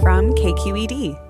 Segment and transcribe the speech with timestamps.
[0.00, 1.22] from KQED.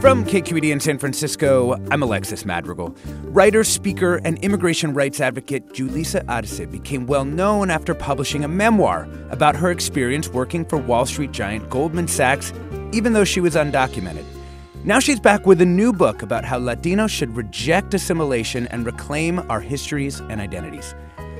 [0.00, 2.94] From KQED in San Francisco, I'm Alexis Madrigal.
[3.22, 9.08] Writer, speaker, and immigration rights advocate Julissa Arce became well known after publishing a memoir
[9.30, 12.52] about her experience working for Wall Street giant Goldman Sachs,
[12.92, 14.24] even though she was undocumented.
[14.86, 19.38] Now she's back with a new book about how Latinos should reject assimilation and reclaim
[19.50, 20.94] our histories and identities.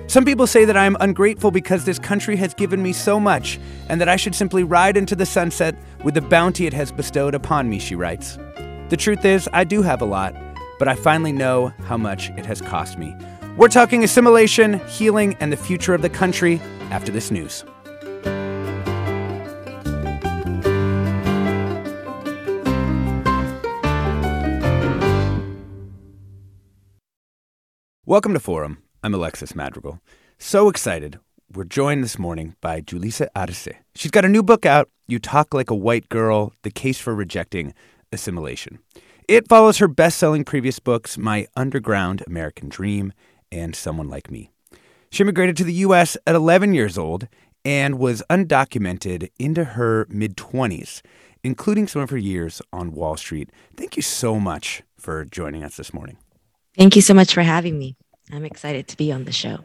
[0.07, 3.61] Some people say that I am ungrateful because this country has given me so much
[3.91, 7.35] and that I should simply ride into the sunset with the bounty it has bestowed
[7.35, 8.39] upon me, she writes.
[8.89, 10.35] The truth is, I do have a lot,
[10.79, 13.15] but I finally know how much it has cost me.
[13.59, 17.63] We're talking assimilation, healing, and the future of the country after this news.
[28.07, 28.83] Welcome to Forum.
[29.03, 29.99] I'm Alexis Madrigal.
[30.37, 31.19] So excited.
[31.51, 33.69] We're joined this morning by Julissa Arce.
[33.95, 37.15] She's got a new book out, You Talk Like a White Girl The Case for
[37.15, 37.73] Rejecting
[38.13, 38.79] Assimilation.
[39.27, 43.15] It follows her best selling previous books, My Underground American Dream
[43.51, 44.51] and Someone Like Me.
[45.11, 46.19] She immigrated to the U.S.
[46.27, 47.27] at 11 years old
[47.65, 51.01] and was undocumented into her mid 20s,
[51.43, 53.49] including some of her years on Wall Street.
[53.79, 56.19] Thank you so much for joining us this morning.
[56.77, 57.97] Thank you so much for having me.
[58.33, 59.65] I'm excited to be on the show.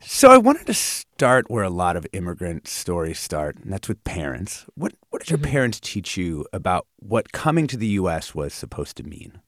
[0.00, 4.04] So I wanted to start where a lot of immigrant stories start, and that's with
[4.04, 4.64] parents.
[4.74, 5.50] What what did your mm-hmm.
[5.50, 9.40] parents teach you about what coming to the US was supposed to mean?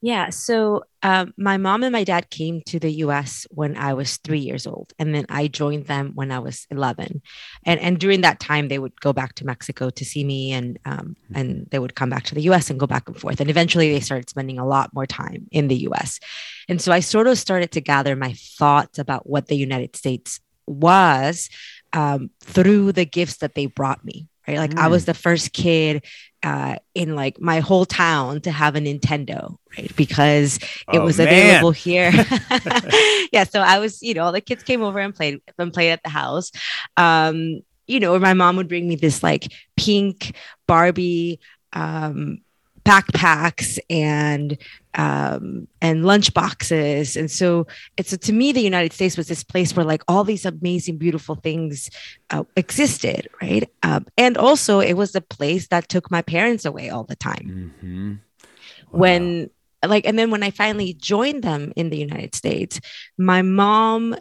[0.00, 0.30] Yeah.
[0.30, 4.38] So um, my mom and my dad came to the US when I was three
[4.38, 4.92] years old.
[4.98, 7.22] And then I joined them when I was 11.
[7.64, 10.78] And, and during that time, they would go back to Mexico to see me and,
[10.84, 13.40] um, and they would come back to the US and go back and forth.
[13.40, 16.20] And eventually they started spending a lot more time in the US.
[16.68, 20.40] And so I sort of started to gather my thoughts about what the United States
[20.66, 21.48] was
[21.92, 24.58] um, through the gifts that they brought me right?
[24.58, 24.78] Like mm.
[24.78, 25.06] I was mm.
[25.06, 26.04] the first kid
[26.42, 29.94] uh, in like my whole town to have a Nintendo, right?
[29.96, 32.10] Because it oh, was available here.
[33.32, 35.90] yeah, so I was, you know, all the kids came over and played and played
[35.90, 36.50] at the house.
[36.96, 40.34] Um, you know, my mom would bring me this like pink
[40.66, 41.40] Barbie
[41.72, 42.38] um,
[42.88, 44.56] backpacks and
[44.94, 47.16] um, and lunch boxes.
[47.16, 47.66] And so
[47.96, 50.96] it's so to me, the United States was this place where like all these amazing,
[50.96, 51.90] beautiful things
[52.30, 53.68] uh, existed, right?
[53.82, 57.74] Um, and also, it was the place that took my parents away all the time.
[57.82, 58.12] Mm-hmm.
[58.90, 59.00] Wow.
[59.00, 59.50] When
[59.86, 62.80] like, and then when I finally joined them in the United States,
[63.16, 64.16] my mom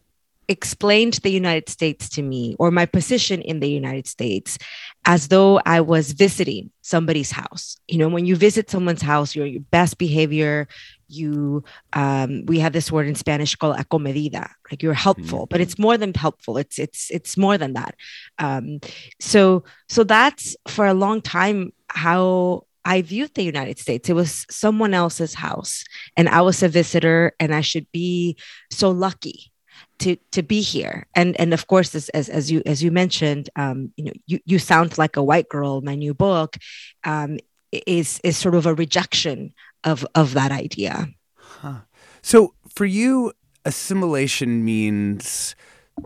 [0.47, 4.57] explained the United States to me or my position in the United States
[5.05, 7.77] as though I was visiting somebody's house.
[7.87, 10.67] You know, when you visit someone's house, you're your best behavior.
[11.09, 11.63] You,
[11.93, 15.49] um, we have this word in Spanish called acomedida, like you're helpful, mm-hmm.
[15.49, 16.57] but it's more than helpful.
[16.57, 17.95] It's it's it's more than that.
[18.39, 18.79] Um,
[19.19, 24.09] so so that's for a long time how I viewed the United States.
[24.09, 25.83] It was someone else's house,
[26.17, 28.37] and I was a visitor, and I should be
[28.69, 29.51] so lucky
[29.99, 31.07] to to be here.
[31.15, 34.39] And and of course as as, as you as you mentioned um, you know you,
[34.45, 35.81] you sound like a white girl.
[35.81, 36.57] My new book
[37.03, 37.37] um,
[37.71, 39.53] is is sort of a rejection
[39.83, 41.07] of of that idea.
[41.35, 41.81] Huh.
[42.21, 43.31] so for you
[43.65, 45.55] assimilation means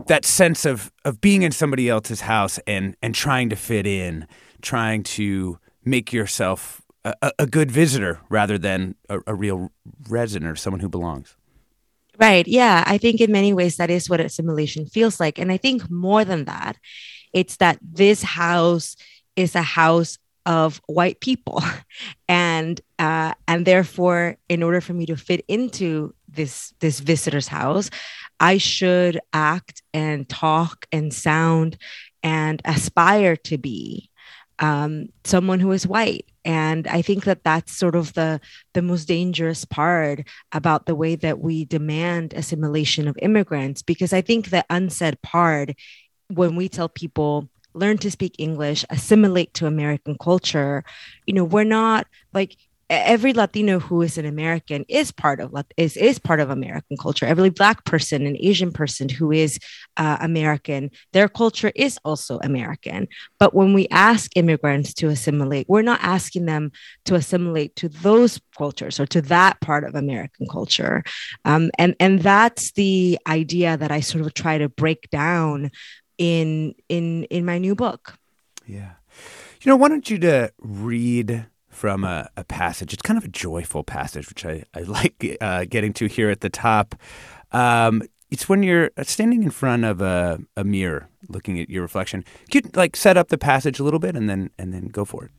[0.06, 4.26] that sense of of being in somebody else's house and and trying to fit in
[4.62, 9.72] trying to make yourself a, a good visitor rather than a, a real
[10.08, 11.36] resident or someone who belongs
[12.18, 12.46] Right.
[12.46, 12.84] Yeah.
[12.86, 15.38] I think in many ways that is what assimilation feels like.
[15.38, 16.76] And I think more than that,
[17.32, 18.96] it's that this house
[19.34, 21.62] is a house of white people.
[22.28, 27.90] and uh, and therefore, in order for me to fit into this this visitor's house,
[28.38, 31.78] I should act and talk and sound
[32.22, 34.10] and aspire to be
[34.58, 36.26] um, someone who is white.
[36.44, 38.40] And i think that that's sort of the
[38.74, 44.20] the most dangerous part about the way that we demand assimilation of immigrants because i
[44.20, 45.70] think the unsaid part
[46.28, 50.82] when we tell people learn to speak english assimilate to american culture
[51.26, 52.56] you know we're not like
[52.90, 57.26] every Latino who is an American is part of is is part of American culture.
[57.26, 59.58] Every Black person and Asian person who is
[59.96, 63.08] uh, American, their culture is also American.
[63.38, 66.72] But when we ask immigrants to assimilate, we're not asking them
[67.06, 71.02] to assimilate to those cultures or to that part of American culture,
[71.44, 75.70] um, and and that's the idea that I sort of try to break down
[76.18, 78.18] in in in my new book.
[78.66, 78.92] Yeah,
[79.62, 82.92] you know, why don't you to read from a, a, passage.
[82.92, 86.40] It's kind of a joyful passage, which I, I like uh, getting to here at
[86.40, 86.94] the top.
[87.50, 92.24] Um, it's when you're standing in front of a, a mirror looking at your reflection.
[92.50, 95.04] Could you like set up the passage a little bit and then and then go
[95.04, 95.30] for it?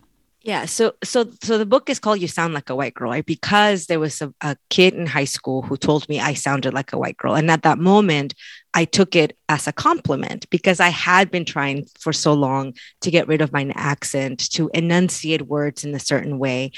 [0.44, 0.66] Yeah.
[0.66, 3.26] So so so the book is called You Sound Like a White Girl, right?
[3.26, 6.92] Because there was a, a, kid in high school who told me I sounded like
[6.92, 7.34] a white girl.
[7.34, 8.34] And at that moment,
[8.74, 13.10] I took it as a compliment because I had been trying for so long to
[13.10, 16.72] get rid of my accent, to enunciate words in a certain way.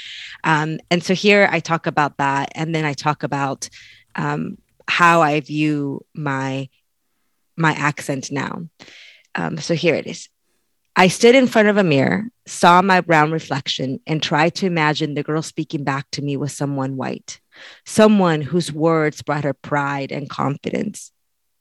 [0.44, 2.52] Um, and so here I talk about that.
[2.54, 3.68] And then I talk about
[4.14, 6.68] um, how I view my
[7.56, 8.68] my accent now.
[9.34, 10.28] Um, so here it is.
[10.98, 15.12] I stood in front of a mirror, saw my brown reflection, and tried to imagine
[15.12, 17.38] the girl speaking back to me was someone white,
[17.84, 21.12] someone whose words brought her pride and confidence.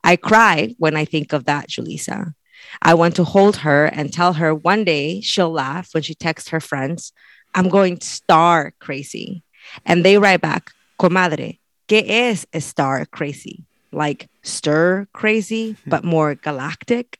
[0.05, 2.33] I cry when I think of that, Julissa.
[2.81, 6.49] I want to hold her and tell her one day she'll laugh when she texts
[6.49, 7.11] her friends,
[7.53, 9.43] I'm going star crazy.
[9.85, 11.59] And they write back, Comadre,
[11.89, 13.65] ¿qué es star crazy?
[13.91, 17.19] Like stir crazy, but more galactic.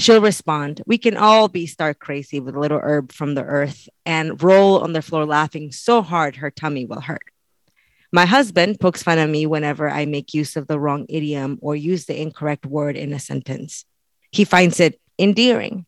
[0.00, 3.86] She'll respond, We can all be stark crazy with a little herb from the earth
[4.06, 7.24] and roll on the floor laughing so hard her tummy will hurt.
[8.10, 11.76] My husband pokes fun at me whenever I make use of the wrong idiom or
[11.76, 13.84] use the incorrect word in a sentence.
[14.32, 15.84] He finds it endearing.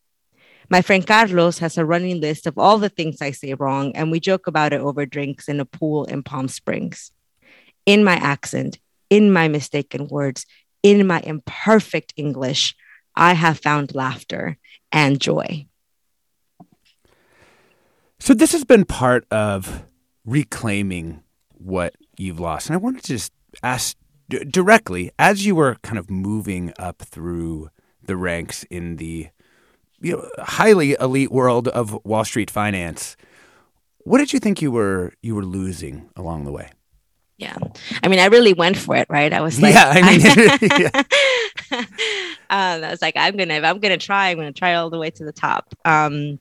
[0.69, 4.11] My friend Carlos has a running list of all the things I say wrong, and
[4.11, 7.13] we joke about it over drinks in a pool in Palm Springs.
[7.87, 8.79] In my accent,
[9.09, 10.45] in my mistaken words,
[10.83, 12.77] in my imperfect English,
[13.15, 14.59] I have found laughter
[14.91, 15.67] and joy.
[18.19, 19.85] So, this has been part of
[20.25, 22.69] reclaiming what you've lost.
[22.69, 23.33] And I wanted to just
[23.63, 23.97] ask
[24.29, 27.71] d- directly as you were kind of moving up through
[28.03, 29.29] the ranks in the
[30.01, 33.17] you know, highly elite world of Wall Street finance,
[33.99, 36.71] what did you think you were you were losing along the way?
[37.39, 37.57] Yeah.
[38.03, 39.33] I mean, I really went for it, right?
[39.33, 40.21] I was like, yeah, I mean,
[40.81, 41.03] yeah.
[42.53, 45.11] um, I was like, I'm gonna, I'm gonna try, I'm gonna try all the way
[45.11, 45.75] to the top.
[45.87, 46.39] Um,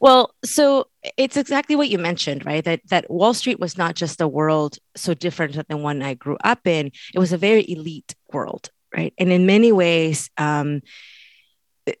[0.00, 2.64] well, so it's exactly what you mentioned, right?
[2.64, 6.14] That that Wall Street was not just a world so different than the one I
[6.14, 6.90] grew up in.
[7.14, 9.14] It was a very elite world, right?
[9.18, 10.82] And in many ways, um,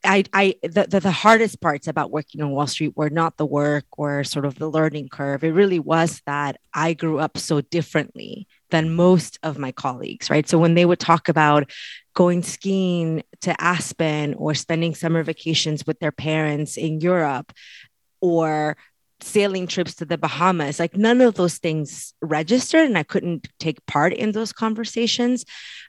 [0.04, 3.46] I, I the, the, the hardest parts about working on Wall Street were not the
[3.46, 5.44] work or sort of the learning curve.
[5.44, 10.48] It really was that I grew up so differently than most of my colleagues, right?
[10.48, 11.70] So when they would talk about
[12.18, 17.52] going skiing to Aspen or spending summer vacations with their parents in Europe
[18.20, 18.76] or
[19.20, 20.80] sailing trips to the Bahamas.
[20.80, 25.44] Like none of those things registered, and I couldn't take part in those conversations.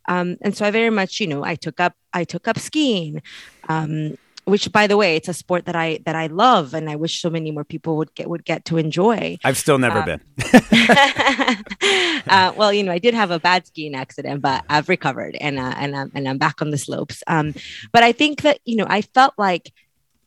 [0.07, 3.23] Um, and so I very much, you know, I took up I took up skiing.
[3.67, 4.15] Um,
[4.49, 7.21] which by the way it's a sport that i that i love and i wish
[7.21, 9.37] so many more people would get would get to enjoy.
[9.43, 10.21] I've still never um, been.
[12.27, 15.57] Uh, well you know i did have a bad skiing accident but i've recovered and
[15.57, 17.23] uh, and, I'm, and i'm back on the slopes.
[17.27, 17.53] Um,
[17.91, 19.71] but i think that you know i felt like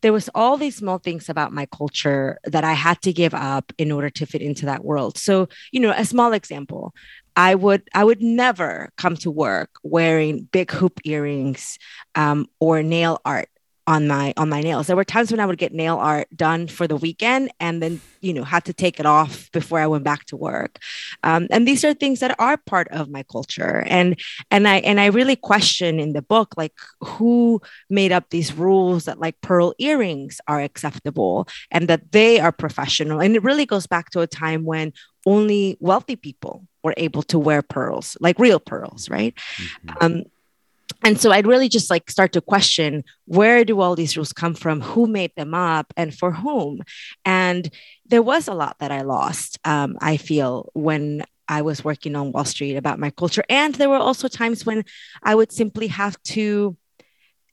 [0.02, 3.72] there was all these small things about my culture that I had to give up
[3.78, 5.16] in order to fit into that world.
[5.16, 6.92] So, you know, a small example,
[7.36, 11.78] I would I would never come to work wearing big hoop earrings
[12.14, 13.48] um, or nail art
[13.86, 14.86] on my on my nails.
[14.86, 18.00] There were times when I would get nail art done for the weekend and then
[18.20, 20.78] you know had to take it off before I went back to work.
[21.24, 23.84] Um, and these are things that are part of my culture.
[23.88, 24.18] And
[24.50, 27.60] and I and I really question in the book like who
[27.90, 33.20] made up these rules that like pearl earrings are acceptable and that they are professional.
[33.20, 34.92] And it really goes back to a time when
[35.26, 39.34] only wealthy people were able to wear pearls, like real pearls, right?
[39.34, 39.90] Mm-hmm.
[40.00, 40.22] Um,
[41.02, 44.54] and so I'd really just like start to question where do all these rules come
[44.54, 44.80] from?
[44.80, 46.82] Who made them up and for whom?
[47.24, 47.70] And
[48.06, 52.32] there was a lot that I lost, um, I feel, when I was working on
[52.32, 53.44] Wall Street about my culture.
[53.48, 54.84] And there were also times when
[55.22, 56.76] I would simply have to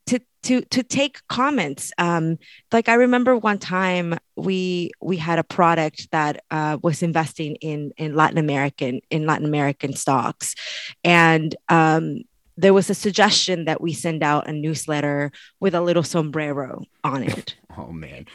[0.08, 2.39] to to to take comments um,
[2.72, 7.91] like i remember one time we we had a product that uh, was investing in
[7.98, 10.56] in latin american in latin american stocks
[11.03, 12.24] and um,
[12.60, 17.24] there was a suggestion that we send out a newsletter with a little sombrero on
[17.24, 17.56] it.
[17.78, 18.25] oh man.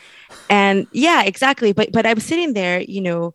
[0.49, 1.73] And yeah, exactly.
[1.73, 3.35] But but I was sitting there, you know,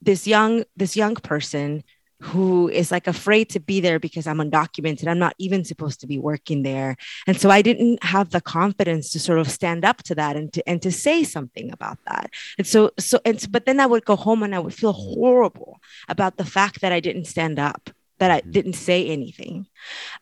[0.00, 1.82] this young this young person
[2.20, 5.06] who is like afraid to be there because I'm undocumented.
[5.06, 6.96] I'm not even supposed to be working there.
[7.28, 10.52] And so I didn't have the confidence to sort of stand up to that and
[10.52, 12.30] to and to say something about that.
[12.58, 15.80] And so so and but then I would go home and I would feel horrible
[16.08, 19.66] about the fact that I didn't stand up that I didn't say anything.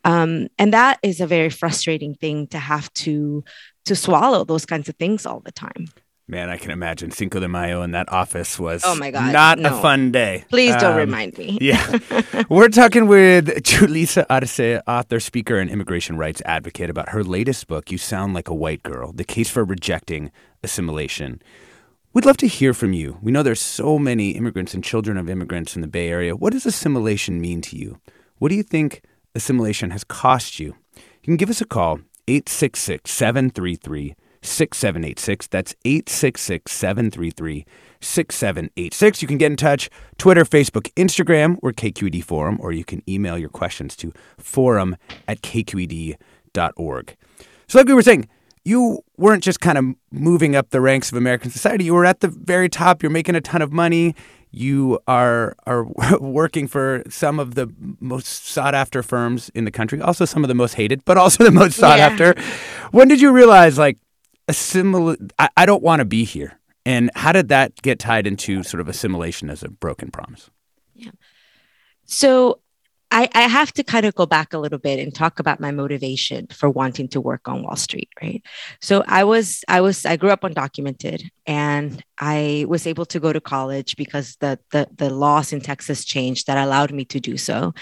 [0.05, 3.45] Um, and that is a very frustrating thing to have to
[3.87, 5.87] to swallow those kinds of things all the time.
[6.29, 9.61] Man, I can imagine Cinco de Mayo in that office was oh my God, not
[9.61, 9.79] no.
[9.79, 10.45] a fun day.
[10.50, 11.57] Please don't Um, remind me.
[11.61, 11.99] Yeah.
[12.49, 17.93] We're talking with Julissa Arce, author, speaker, and immigration rights advocate about her latest book,
[17.93, 20.33] You Sound Like a White Girl The Case for Rejecting
[20.65, 21.41] Assimilation.
[22.17, 23.19] We'd love to hear from you.
[23.21, 26.35] We know there's so many immigrants and children of immigrants in the Bay Area.
[26.35, 28.01] What does assimilation mean to you?
[28.39, 29.03] What do you think
[29.35, 30.77] assimilation has cost you?
[30.95, 35.47] You can give us a call, 866 733 6786.
[35.49, 37.67] That's 866 733
[38.01, 39.21] 6786.
[39.21, 43.37] You can get in touch Twitter, Facebook, Instagram, or KQED Forum, or you can email
[43.37, 44.97] your questions to forum
[45.29, 46.17] at kqed.org.
[47.69, 48.27] So, like we were saying,
[48.67, 51.85] you weren't just kind of moving up the ranks of American society.
[51.85, 53.01] You were at the very top.
[53.01, 54.15] You're making a ton of money.
[54.51, 55.85] You are are
[56.21, 60.49] working for some of the most sought after firms in the country, also some of
[60.49, 62.07] the most hated, but also the most sought Yeah.
[62.09, 62.35] after.
[62.91, 63.99] When did you realize like
[64.49, 66.59] assimil- I, I don't want to be here?
[66.85, 70.51] And how did that get tied into sort of assimilation as a broken promise?
[70.95, 71.11] Yeah.
[72.05, 72.61] So
[73.17, 75.71] I, I have to kind of go back a little bit and talk about my
[75.71, 78.43] motivation for wanting to work on Wall Street, right?
[78.83, 83.33] So I was I was I grew up undocumented and I was able to go
[83.33, 87.39] to college because the the the laws in Texas changed that allowed me to do
[87.39, 87.73] so.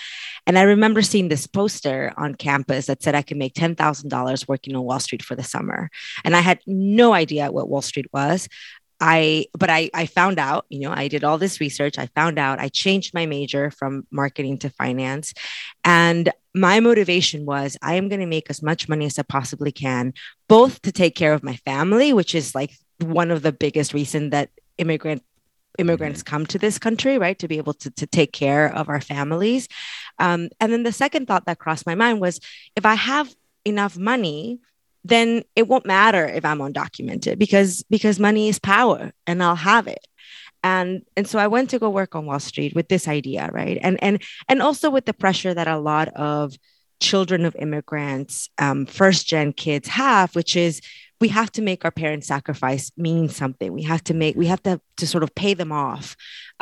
[0.46, 4.76] And I remember seeing this poster on campus that said I could make $10,000 working
[4.76, 5.90] on Wall Street for the summer.
[6.24, 8.48] And I had no idea what Wall Street was.
[9.00, 11.98] I but I I found out, you know, I did all this research.
[11.98, 15.34] I found out I changed my major from marketing to finance.
[15.84, 19.72] And my motivation was I am going to make as much money as I possibly
[19.72, 20.12] can,
[20.48, 24.30] both to take care of my family, which is like one of the biggest reason
[24.30, 25.22] that immigrant
[25.78, 27.38] immigrants come to this country, right?
[27.40, 29.68] To be able to, to take care of our families.
[30.20, 32.38] Um, and then the second thought that crossed my mind was
[32.76, 33.34] if I have
[33.64, 34.60] enough money
[35.04, 39.86] then it won't matter if I'm undocumented because because money is power and I'll have
[39.86, 40.06] it.
[40.62, 43.78] And and so I went to go work on Wall Street with this idea, right?
[43.82, 46.54] And and and also with the pressure that a lot of
[47.00, 50.80] children of immigrants, um, first gen kids have, which is
[51.20, 53.72] we have to make our parents' sacrifice mean something.
[53.72, 56.16] We have to make we have to to sort of pay them off.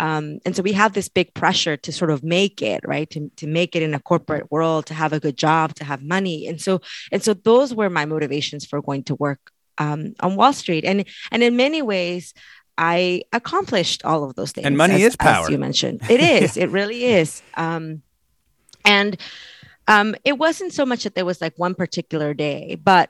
[0.07, 3.09] Um, and so we have this big pressure to sort of make it right?
[3.15, 6.01] To, to make it in a corporate world to have a good job to have
[6.17, 6.39] money.
[6.49, 6.73] And so
[7.13, 9.41] and so those were my motivations for going to work
[9.85, 10.85] um, on wall street.
[10.91, 10.99] And
[11.33, 12.35] and in many ways
[12.79, 15.45] i accomplished all of those things And money as- is power.
[15.45, 15.99] as you mentioned.
[16.15, 16.57] It is.
[16.57, 17.43] It really is.
[17.65, 18.03] Um,
[18.85, 19.13] and
[19.95, 23.07] um, it wasn't so much that there was like one particular day but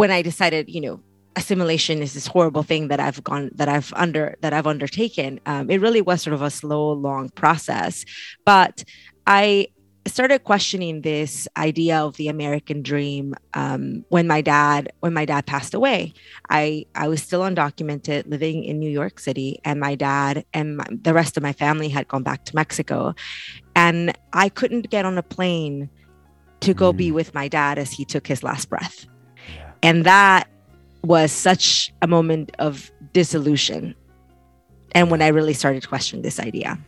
[0.00, 0.96] when i decided you know
[1.36, 5.40] assimilation is this horrible thing that I've gone that I've under that I've undertaken.
[5.46, 8.04] Um, it really was sort of a slow, long process,
[8.44, 8.84] but
[9.26, 9.68] I
[10.06, 15.46] started questioning this idea of the American dream um, when my dad when my dad
[15.46, 16.12] passed away.
[16.50, 20.86] I I was still undocumented, living in New York City, and my dad and my,
[20.90, 23.14] the rest of my family had gone back to Mexico,
[23.74, 25.88] and I couldn't get on a plane
[26.60, 29.06] to go be with my dad as he took his last breath,
[29.82, 30.48] and that
[31.02, 33.94] was such a moment of disillusion.
[34.92, 36.78] And when I really started questioning this idea.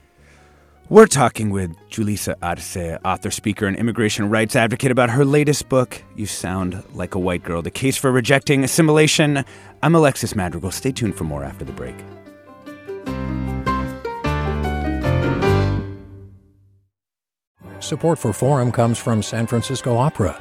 [0.91, 6.03] We're talking with Julissa Arce, author, speaker, and immigration rights advocate about her latest book,
[6.15, 9.45] You Sound Like a White Girl The Case for Rejecting Assimilation.
[9.83, 10.71] I'm Alexis Madrigal.
[10.71, 11.97] Stay tuned for more after the break.
[17.81, 20.41] Support for Forum comes from San Francisco Opera.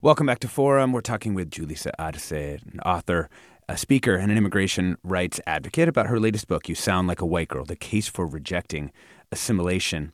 [0.00, 0.92] Welcome back to Forum.
[0.92, 3.28] We're talking with Julissa Arce, an author,
[3.68, 7.26] a speaker, and an immigration rights advocate about her latest book, You Sound Like a
[7.26, 8.92] White Girl The Case for Rejecting
[9.32, 10.12] Assimilation.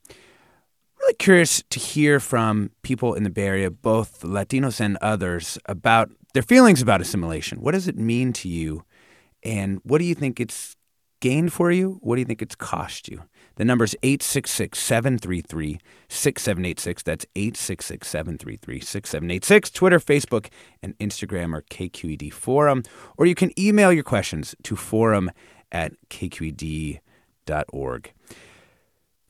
[0.99, 6.11] Really curious to hear from people in the Bay Area, both Latinos and others, about
[6.33, 7.61] their feelings about assimilation.
[7.61, 8.87] What does it mean to you?
[9.43, 10.77] And what do you think it's
[11.21, 11.99] gained for you?
[12.01, 13.25] What do you think it's cost you?
[13.57, 17.03] The number is 866 733 6786.
[17.03, 19.71] That's 866 733 6786.
[19.71, 20.49] Twitter, Facebook,
[20.83, 22.83] and Instagram are KQED Forum.
[23.17, 25.31] Or you can email your questions to forum
[25.71, 27.01] at kqed.org.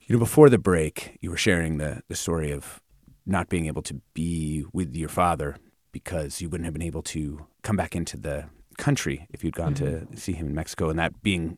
[0.07, 2.81] You know, before the break, you were sharing the, the story of
[3.25, 5.57] not being able to be with your father
[5.91, 8.45] because you wouldn't have been able to come back into the
[8.77, 10.13] country if you'd gone mm-hmm.
[10.13, 11.57] to see him in Mexico, and that being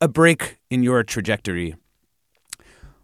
[0.00, 1.76] a break in your trajectory.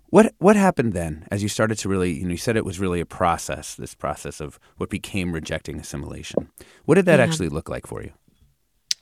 [0.09, 2.79] What what happened then as you started to really, you know, you said it was
[2.79, 6.51] really a process, this process of what became rejecting assimilation.
[6.85, 7.25] What did that yeah.
[7.25, 8.13] actually look like for you?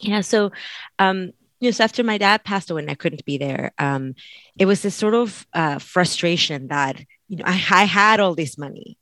[0.00, 0.50] Yeah, so
[0.98, 4.14] um, you know, so after my dad passed away and I couldn't be there, um,
[4.58, 8.58] it was this sort of uh, frustration that you know I, I had all this
[8.58, 8.98] money,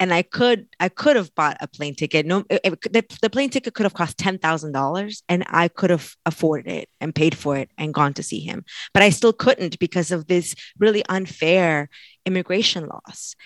[0.00, 2.26] and I could I could have bought a plane ticket.
[2.26, 5.68] No, it, it, the, the plane ticket could have cost ten thousand dollars, and I
[5.68, 8.64] could have afforded it and paid for it and gone to see him.
[8.92, 11.88] But I still couldn't because of this really unfair
[12.26, 13.36] immigration laws,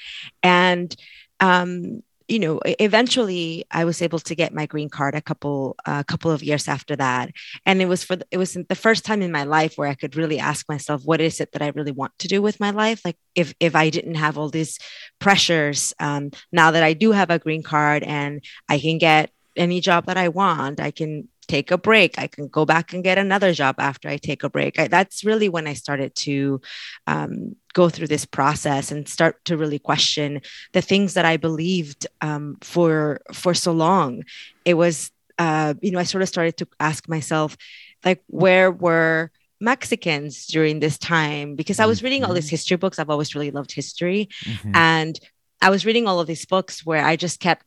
[0.43, 0.95] and
[1.41, 5.91] um, you know, eventually I was able to get my green card a couple a
[5.91, 7.31] uh, couple of years after that,
[7.65, 9.95] and it was for the, it was the first time in my life where I
[9.95, 12.71] could really ask myself, what is it that I really want to do with my
[12.71, 13.01] life?
[13.05, 14.79] Like if if I didn't have all these
[15.19, 19.81] pressures, um, now that I do have a green card and I can get any
[19.81, 22.19] job that I want, I can take a break.
[22.19, 24.79] I can go back and get another job after I take a break.
[24.79, 26.61] I, that's really when I started to
[27.07, 30.43] um, go through this process and start to really question
[30.73, 34.25] the things that I believed um, for for so long.
[34.65, 37.57] It was, uh, you know, I sort of started to ask myself,
[38.05, 41.55] like, where were Mexicans during this time?
[41.55, 42.59] Because I was reading all these mm-hmm.
[42.59, 42.99] history books.
[42.99, 44.75] I've always really loved history, mm-hmm.
[44.75, 45.15] and
[45.63, 47.65] I was reading all of these books where I just kept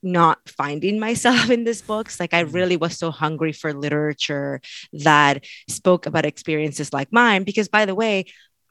[0.00, 2.20] not finding myself in these books.
[2.20, 2.54] Like I mm-hmm.
[2.58, 4.60] really was so hungry for literature
[4.92, 7.42] that spoke about experiences like mine.
[7.42, 8.26] Because by the way,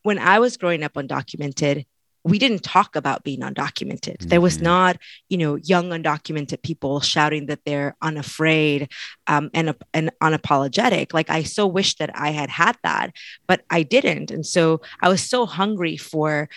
[0.07, 1.85] when I was growing up undocumented,
[2.23, 4.19] we didn't talk about being undocumented.
[4.19, 4.29] Mm-hmm.
[4.29, 4.63] There was mm-hmm.
[4.63, 8.89] not, you know, young undocumented people shouting that they're unafraid
[9.27, 11.13] um, and, and unapologetic.
[11.13, 13.11] Like I so wish that I had had that,
[13.47, 14.31] but I didn't.
[14.31, 16.47] And so I was so hungry for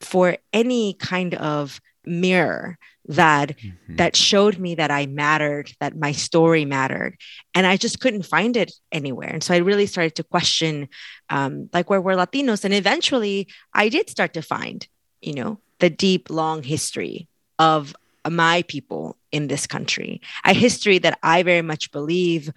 [0.00, 3.96] for any kind of mirror that mm-hmm.
[3.96, 7.16] that showed me that I mattered, that my story mattered,
[7.54, 9.30] and I just couldn't find it anywhere.
[9.30, 10.88] And so I really started to question,
[11.30, 14.86] um, like where were Latinos, and eventually I did start to find,
[15.20, 17.94] you know, the deep, long history of
[18.28, 22.50] my people in this country, a history that I very much believe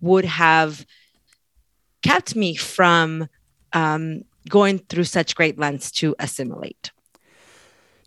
[0.00, 0.84] would have
[2.02, 3.28] kept me from
[3.72, 6.90] um, going through such great lengths to assimilate.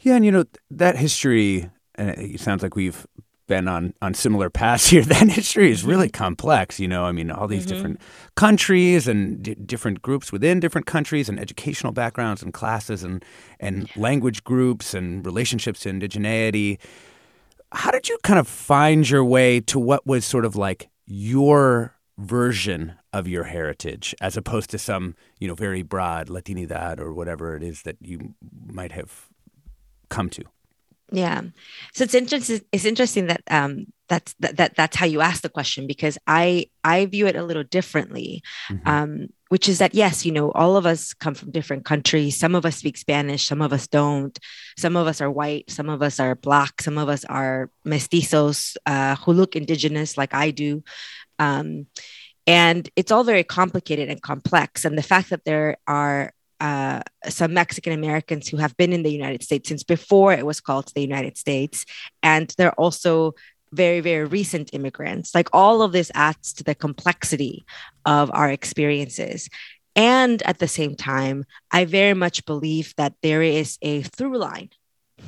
[0.07, 3.05] Yeah, and you know that history and it sounds like we've
[3.47, 5.01] been on on similar paths here.
[5.03, 6.23] That history is really mm-hmm.
[6.23, 6.79] complex.
[6.79, 7.75] You know, I mean, all these mm-hmm.
[7.75, 8.01] different
[8.35, 13.25] countries and d- different groups within different countries, and educational backgrounds and classes, and
[13.59, 16.79] and language groups and relationships to indigeneity.
[17.73, 21.97] How did you kind of find your way to what was sort of like your
[22.17, 27.57] version of your heritage, as opposed to some you know very broad Latinidad or whatever
[27.57, 28.35] it is that you
[28.71, 29.26] might have
[30.09, 30.43] come to?
[31.11, 31.41] Yeah.
[31.93, 32.61] So it's interesting.
[32.71, 36.67] It's interesting that um, that's that, that that's how you ask the question because I
[36.83, 38.87] I view it a little differently, mm-hmm.
[38.87, 42.37] um, which is that yes, you know, all of us come from different countries.
[42.37, 44.37] Some of us speak Spanish, some of us don't.
[44.77, 48.75] Some of us are white, some of us are black, some of us are mestizos
[48.85, 50.83] uh, who look indigenous like I do.
[51.39, 51.87] Um,
[52.45, 54.85] and it's all very complicated and complex.
[54.85, 59.11] And the fact that there are uh, some Mexican Americans who have been in the
[59.11, 61.85] United States since before it was called the United States.
[62.23, 63.33] And they're also
[63.71, 65.35] very, very recent immigrants.
[65.35, 67.65] Like all of this adds to the complexity
[68.05, 69.49] of our experiences.
[69.95, 74.69] And at the same time, I very much believe that there is a through line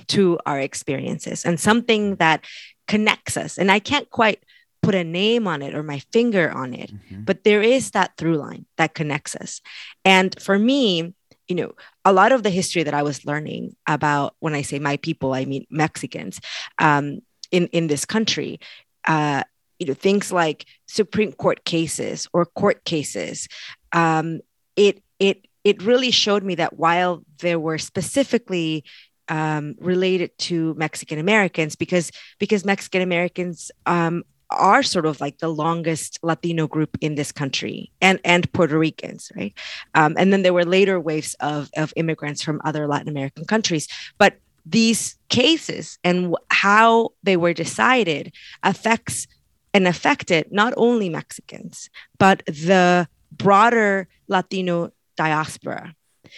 [0.08, 2.46] to our experiences and something that
[2.88, 3.58] connects us.
[3.58, 4.44] And I can't quite
[4.82, 7.24] put a name on it or my finger on it, mm-hmm.
[7.24, 9.62] but there is that through line that connects us.
[10.06, 11.14] And for me,
[11.50, 11.74] you know,
[12.06, 15.34] a lot of the history that I was learning about when I say my people,
[15.34, 16.40] I mean Mexicans
[16.78, 17.20] um,
[17.52, 18.60] in in this country.
[19.06, 19.44] Uh,
[19.80, 23.48] you know, things like Supreme Court cases or court cases.
[23.92, 24.42] Um,
[24.76, 28.84] it it it really showed me that while there were specifically
[29.28, 35.50] um, related to Mexican Americans, because because Mexican Americans um, are sort of like the
[35.50, 39.54] longest Latino group in this country, and and Puerto Ricans, right?
[39.96, 43.88] Um, and then there were later waves of of immigrants from other Latin American countries,
[44.18, 48.34] but these cases and how they were decided
[48.64, 49.28] affects
[49.74, 55.96] and affected not only Mexicans but the broader Latino diaspora.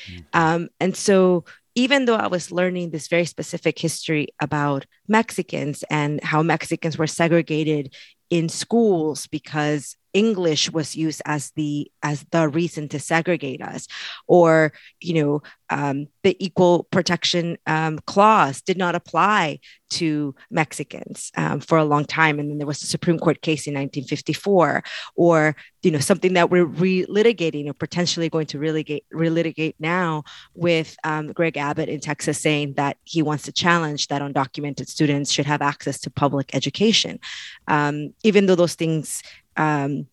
[0.07, 0.21] Mm-hmm.
[0.33, 1.43] Um, and so
[1.75, 7.07] even though I was learning this very specific history about Mexicans and how Mexicans were
[7.07, 7.93] segregated
[8.29, 13.87] in schools because English was used as the as the reason to segregate us,
[14.27, 21.59] or you know um, the equal protection um, clause did not apply to Mexicans um,
[21.59, 24.83] for a long time, and then there was a Supreme Court case in 1954,
[25.15, 30.95] or you know something that we're relitigating or potentially going to relitigate, relitigate now with
[31.03, 35.45] um, Greg Abbott in Texas saying that he wants to challenge that undocumented students should
[35.45, 37.19] have access to public education,
[37.67, 39.23] um, even though those things
[39.61, 40.07] um,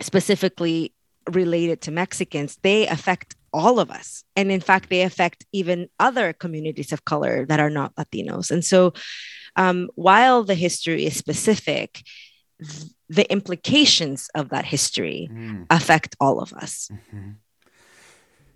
[0.00, 0.92] specifically
[1.30, 4.24] related to Mexicans, they affect all of us.
[4.36, 8.50] And in fact, they affect even other communities of color that are not Latinos.
[8.50, 8.92] And so
[9.56, 12.02] um, while the history is specific,
[13.08, 15.66] the implications of that history mm.
[15.70, 16.88] affect all of us.
[16.92, 17.30] Mm-hmm.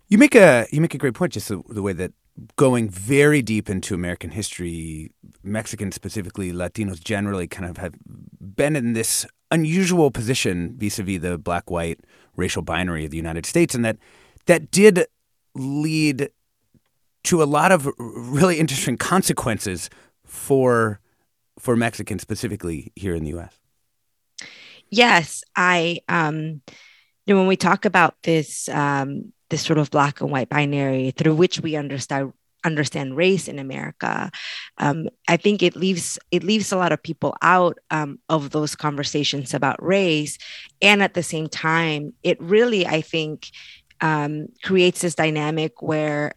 [0.09, 2.13] You make a you make a great point, just the, the way that
[2.57, 5.11] going very deep into American history,
[5.43, 7.95] Mexicans specifically, Latinos generally, kind of have
[8.41, 12.01] been in this unusual position vis-a-vis the black-white
[12.37, 13.99] racial binary of the United States, and that
[14.47, 15.07] that did
[15.55, 16.31] lead
[17.25, 19.91] to a lot of really interesting consequences
[20.25, 21.01] for
[21.59, 23.59] for Mexicans specifically here in the U.S.
[24.91, 26.01] Yes, I.
[26.09, 26.63] Um,
[27.25, 31.11] you know, when we talk about this um, this sort of black and white binary
[31.13, 32.33] through which we understand
[32.65, 34.31] understand race in America.
[34.79, 38.75] Um, I think it leaves it leaves a lot of people out um, of those
[38.75, 40.39] conversations about race,
[40.81, 43.51] and at the same time, it really I think
[44.01, 46.33] um, creates this dynamic where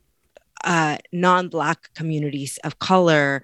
[0.64, 3.44] uh, non-black communities of color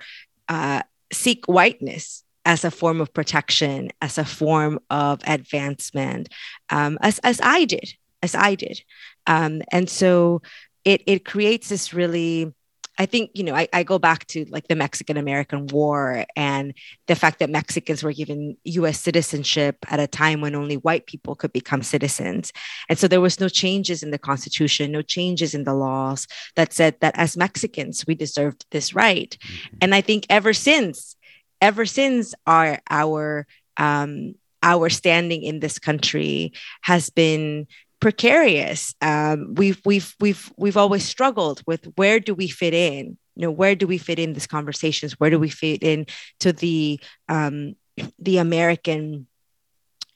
[0.49, 0.81] uh,
[1.13, 6.27] seek whiteness as a form of protection, as a form of advancement,
[6.69, 8.81] um, as as I did, as I did,
[9.27, 10.41] um, and so
[10.85, 12.53] it it creates this really
[13.01, 16.73] I think, you know, I, I go back to like the Mexican American War and
[17.07, 21.35] the fact that Mexicans were given US citizenship at a time when only white people
[21.35, 22.53] could become citizens.
[22.89, 26.73] And so there was no changes in the Constitution, no changes in the laws that
[26.73, 29.35] said that as Mexicans, we deserved this right.
[29.41, 29.77] Mm-hmm.
[29.81, 31.15] And I think ever since,
[31.59, 37.65] ever since our, our, um, our standing in this country has been
[38.01, 38.93] precarious.
[39.01, 43.17] Um, we've we've we've we've always struggled with where do we fit in?
[43.35, 45.17] You know, where do we fit in these conversations?
[45.19, 46.07] Where do we fit in
[46.41, 47.75] to the um,
[48.19, 49.27] the American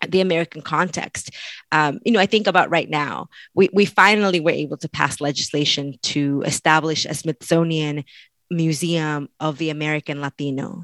[0.05, 1.31] the American context.
[1.71, 5.21] Um, you know, I think about right now, we, we finally were able to pass
[5.21, 8.03] legislation to establish a Smithsonian
[8.51, 10.83] Museum of the American Latino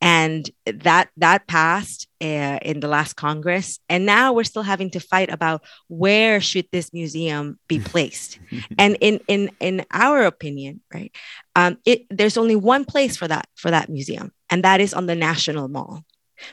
[0.00, 3.78] and that that passed uh, in the last congress.
[3.88, 8.38] And now we're still having to fight about where should this museum be placed.
[8.78, 11.14] And in in in our opinion right
[11.54, 15.06] um, it there's only one place for that for that museum and that is on
[15.06, 16.04] the national mall.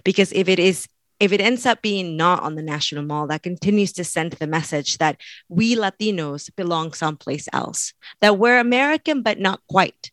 [0.03, 0.87] Because if it is
[1.19, 4.47] if it ends up being not on the national mall, that continues to send the
[4.47, 10.11] message that we Latinos belong someplace else, that we're American, but not quite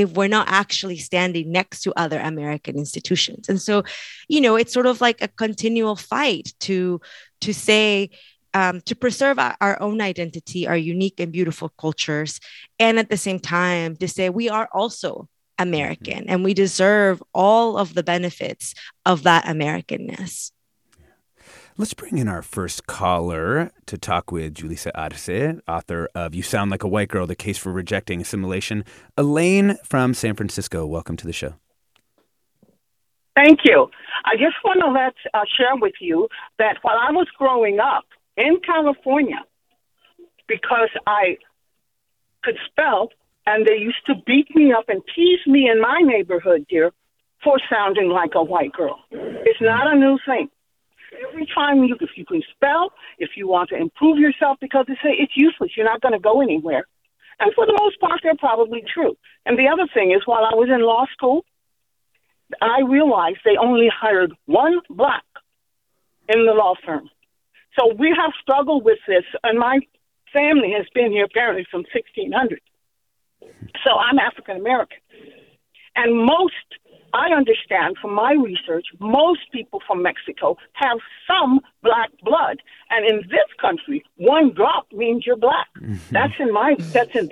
[0.00, 3.48] if we're not actually standing next to other American institutions.
[3.48, 3.84] And so,
[4.28, 7.00] you know, it's sort of like a continual fight to
[7.42, 8.10] to say
[8.52, 12.40] um, to preserve our, our, own identity, our unique and beautiful cultures,
[12.78, 17.76] and at the same time to say we are also American and we deserve all
[17.76, 20.50] of the benefits of that Americanness.
[21.76, 26.70] Let's bring in our first caller to talk with Julissa Arce, author of You Sound
[26.70, 28.84] Like a White Girl The Case for Rejecting Assimilation.
[29.16, 31.54] Elaine from San Francisco, welcome to the show.
[33.36, 33.88] Thank you.
[34.24, 36.28] I just want to let uh, share with you
[36.58, 38.04] that while I was growing up
[38.36, 39.40] in California,
[40.48, 41.38] because I
[42.42, 43.10] could spell,
[43.46, 46.90] and they used to beat me up and tease me in my neighborhood, dear,
[47.44, 48.98] for sounding like a white girl.
[49.10, 50.50] It's not a new thing
[51.28, 54.94] every time you, if you can spell, if you want to improve yourself, because they
[54.94, 56.84] say it's useless, you're not going to go anywhere.
[57.38, 59.16] And for the most part, they're probably true.
[59.46, 61.44] And the other thing is, while I was in law school,
[62.60, 65.24] I realized they only hired one black
[66.28, 67.08] in the law firm.
[67.78, 69.24] So we have struggled with this.
[69.44, 69.78] In my
[70.32, 72.60] family has been here apparently from 1600.
[73.84, 74.98] So I'm African American.
[75.96, 76.54] And most,
[77.12, 82.58] I understand from my research, most people from Mexico have some black blood.
[82.90, 85.68] And in this country, one drop means you're black.
[86.10, 87.28] That's in my, that's in.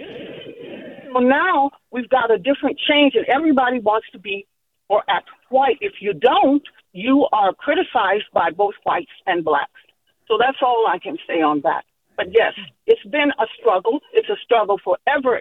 [1.12, 4.46] So now we've got a different change, and everybody wants to be
[4.88, 5.78] or act white.
[5.80, 6.62] If you don't,
[6.92, 9.80] you are criticized by both whites and blacks.
[10.26, 11.84] So that's all I can say on that.
[12.16, 12.54] But yes,
[12.86, 14.00] it's been a struggle.
[14.12, 15.40] It's a struggle for ever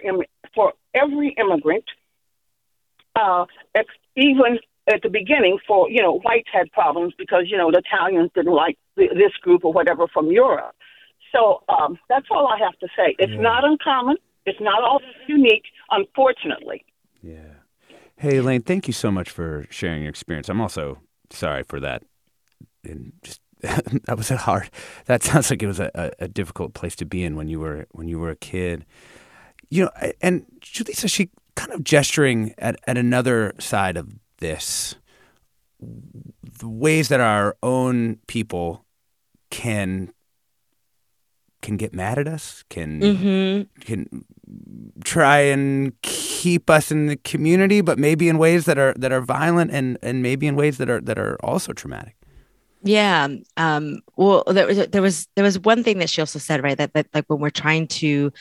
[0.54, 1.84] for every immigrant.
[3.16, 3.88] Uh, ex-
[4.18, 4.58] even
[4.92, 8.52] at the beginning, for you know, whites had problems because you know the Italians didn't
[8.54, 10.74] like th- this group or whatever from Europe.
[11.32, 13.14] So um, that's all I have to say.
[13.18, 13.40] It's Yeah.
[13.40, 14.16] not uncommon.
[14.46, 16.84] It's not all unique, unfortunately.
[17.22, 17.54] Yeah.
[18.16, 20.48] Hey, Elaine, thank you so much for sharing your experience.
[20.48, 20.98] I'm also
[21.30, 22.02] sorry for that.
[22.82, 24.70] And just that was a hard.
[25.06, 27.86] That sounds like it was a, a, difficult place to be in when you were
[27.90, 28.86] when you were a kid.
[29.68, 34.94] You know, and Julissa, she kind of gesturing at, at another side of this,
[35.80, 38.84] the ways that our own people
[39.50, 40.12] can
[41.60, 43.80] can get mad at us, can Mm-hmm.
[43.80, 44.24] can
[45.04, 49.20] try and keep us in the community, but maybe in ways that are that are
[49.20, 52.14] violent and and maybe in ways that are that are also traumatic.
[52.82, 53.28] Yeah.
[53.56, 56.78] Um, well, there was there was there was one thing that she also said, right?
[56.78, 58.32] That that like when we're trying to,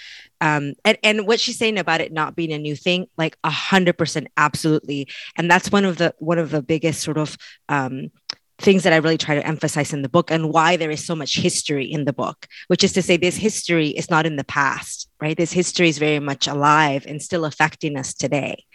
[0.42, 3.50] um, and and what she's saying about it not being a new thing, like a
[3.50, 7.36] hundred percent, absolutely, and that's one of the one of the biggest sort of
[7.68, 8.12] um
[8.60, 11.16] things that I really try to emphasize in the book and why there is so
[11.16, 14.44] much history in the book, which is to say this history is not in the
[14.44, 15.38] past, right?
[15.38, 18.66] This history is very much alive and still affecting us today.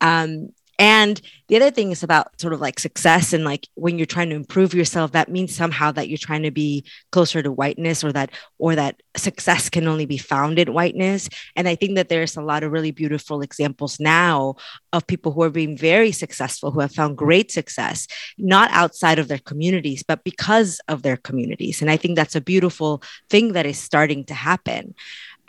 [0.00, 4.06] Um, and the other thing is about sort of like success and like when you're
[4.06, 8.04] trying to improve yourself, that means somehow that you're trying to be closer to whiteness
[8.04, 11.28] or that or that success can only be found in whiteness.
[11.56, 14.56] And I think that there's a lot of really beautiful examples now
[14.92, 19.28] of people who are being very successful, who have found great success, not outside of
[19.28, 21.80] their communities, but because of their communities.
[21.80, 24.94] And I think that's a beautiful thing that is starting to happen.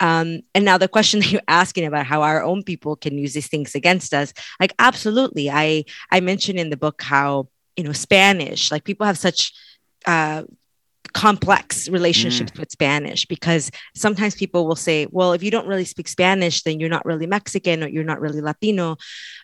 [0.00, 3.34] Um, and now the question that you're asking about how our own people can use
[3.34, 5.50] these things against us, like absolutely.
[5.50, 9.52] I I mentioned in the book how you know Spanish, like people have such
[10.06, 10.42] uh,
[11.12, 16.08] complex relationships with Spanish because sometimes people will say, well, if you don't really speak
[16.08, 18.96] Spanish, then you're not really Mexican or you're not really Latino.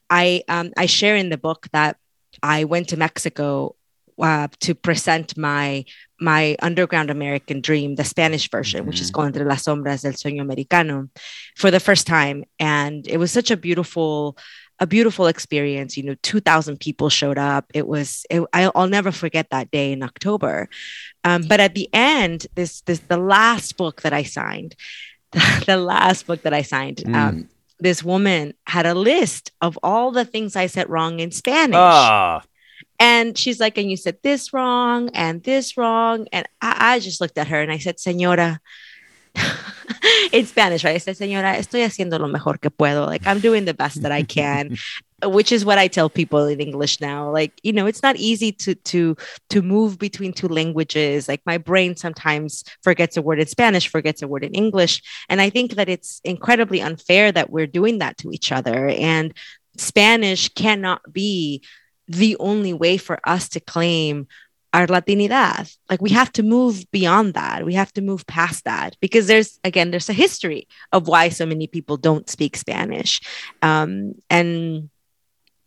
[0.08, 1.96] I um, I share in the book that
[2.42, 3.76] I went to Mexico
[4.20, 5.84] uh, to present my
[6.18, 10.40] my underground American dream, the Spanish version, which is Con entre las sombras del sueño
[10.40, 11.10] americano,
[11.56, 14.36] for the first time, and it was such a beautiful
[14.78, 15.96] a beautiful experience.
[15.96, 17.66] You know, two thousand people showed up.
[17.74, 20.68] It was it, I, I'll never forget that day in October.
[21.24, 24.74] Um, but at the end, this this the last book that I signed,
[25.66, 27.04] the last book that I signed.
[27.14, 27.48] Um,
[27.78, 31.76] this woman had a list of all the things I said wrong in Spanish.
[31.76, 32.42] Ah,
[32.98, 36.26] And she's like, and you said this wrong and this wrong.
[36.32, 38.58] And I, I just looked at her and I said, Señora,
[40.32, 40.94] in Spanish, right?
[40.94, 43.06] I said, Señora, estoy haciendo lo mejor que puedo.
[43.06, 44.76] Like, I'm doing the best that I can,
[45.24, 47.30] which is what I tell people in English now.
[47.30, 49.16] Like, you know, it's not easy to to
[49.50, 51.28] to move between two languages.
[51.28, 55.40] Like, my brain sometimes forgets a word in Spanish, forgets a word in English, and
[55.40, 58.88] I think that it's incredibly unfair that we're doing that to each other.
[58.88, 59.34] And
[59.76, 61.62] Spanish cannot be
[62.08, 64.26] the only way for us to claim
[64.72, 65.74] our Latinidad.
[65.88, 67.64] Like we have to move beyond that.
[67.64, 71.46] We have to move past that because there's again there's a history of why so
[71.46, 73.20] many people don't speak Spanish,
[73.62, 74.90] um, and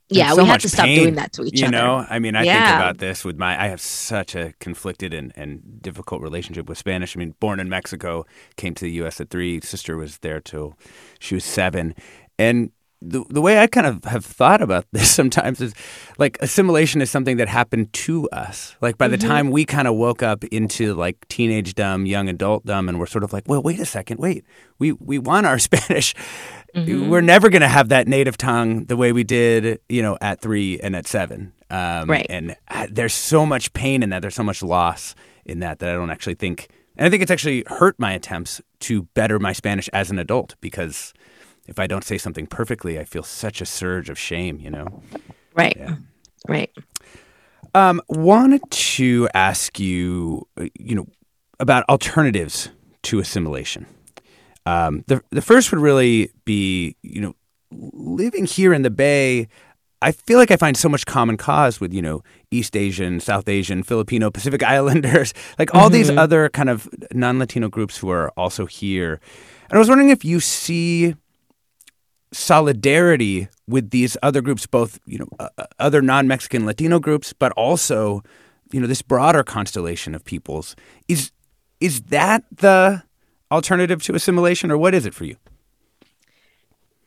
[0.10, 1.78] yeah, There's we have to stop pain, doing that to each you other.
[1.78, 3.62] You know, I mean, I think about this with my.
[3.64, 7.16] I have such a conflicted and, and difficult relationship with Spanish.
[7.16, 8.26] I mean, born in Mexico,
[8.58, 9.22] came to the U.S.
[9.22, 9.62] at three.
[9.62, 10.76] Sister was there till
[11.20, 11.94] she was seven,
[12.40, 15.74] and the the way I kind of have thought about this sometimes is
[16.18, 18.76] like assimilation is something that happened to us.
[18.82, 19.28] Like by the Mm-hmm.
[19.28, 23.06] time we kind of woke up into like teenage dumb, young adult dumb, and we're
[23.06, 24.44] sort of like, well, wait a second, wait,
[24.80, 26.14] we we want our Spanish.
[26.76, 27.10] Mm-hmm.
[27.10, 30.40] We're never going to have that native tongue the way we did, you know, at
[30.40, 31.52] three and at seven.
[31.72, 32.28] Um, Right.
[32.30, 34.22] And uh, there's so much pain in that.
[34.22, 36.68] There's so much loss in that that I don't actually think.
[36.96, 40.56] And I think it's actually hurt my attempts to better my Spanish as an adult
[40.62, 41.12] because
[41.70, 45.02] if I don't say something perfectly, I feel such a surge of shame, you know?
[45.56, 45.96] Right, Yeah.
[46.48, 46.72] right.
[47.76, 51.06] Um, wanted to ask you, uh, you know,
[51.60, 52.70] about alternatives
[53.04, 53.86] to assimilation.
[54.66, 57.36] Um, the the first would really be, you know,
[57.72, 59.48] living here in the Bay.
[60.02, 63.48] I feel like I find so much common cause with, you know, East Asian, South
[63.48, 65.94] Asian, Filipino, Pacific Islanders, like all mm-hmm.
[65.94, 69.20] these other kind of non Latino groups who are also here.
[69.70, 71.16] And I was wondering if you see
[72.32, 77.34] solidarity with these other groups, both, you know, uh, uh other non Mexican Latino groups,
[77.34, 78.24] but also,
[78.72, 80.76] you know, this broader constellation of peoples.
[81.08, 81.32] Is,
[81.80, 83.04] is that the
[83.52, 85.38] alternative to assimilation, or what is it for you?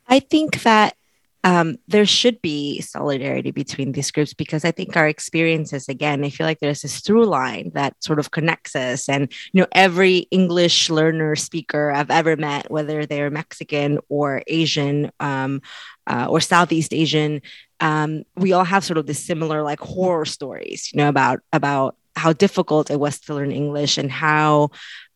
[0.09, 0.97] I think that
[1.45, 6.31] um, there should be solidarity between these groups because I think our experiences, again, I
[6.31, 9.09] feel like there's this through line that sort of connects us.
[9.09, 15.11] And, you know, every English learner speaker I've ever met, whether they're Mexican or Asian
[15.19, 15.63] um,
[16.07, 17.43] uh, or Southeast Asian,
[17.81, 21.97] um, we all have sort of this similar like horror stories, you know, about, about
[22.15, 24.71] how difficult it was to learn English and how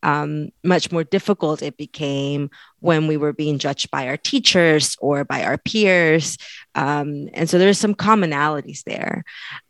[0.06, 5.24] um, much more difficult it became when we were being judged by our teachers or
[5.24, 6.38] by our peers.
[6.76, 9.24] Um, and so there's some commonalities there.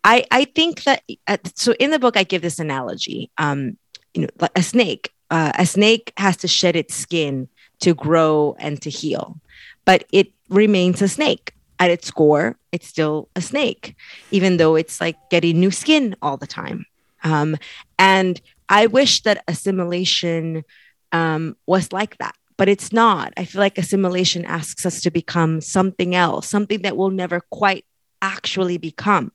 [0.05, 3.31] I, I think that, uh, so in the book, I give this analogy.
[3.38, 3.79] Um,
[4.12, 7.49] you know, like a snake, uh, a snake has to shed its skin
[7.81, 9.40] to grow and to heal,
[9.87, 11.55] but it remains a snake.
[11.79, 13.96] At its core, it's still a snake,
[14.31, 16.87] even though it's like getting new skin all the time.
[17.22, 17.57] Um,
[17.99, 20.64] and I wish that assimilation
[21.12, 23.33] um, was like that, but it's not.
[23.37, 27.85] I feel like assimilation asks us to become something else, something that we'll never quite
[28.22, 29.33] actually become.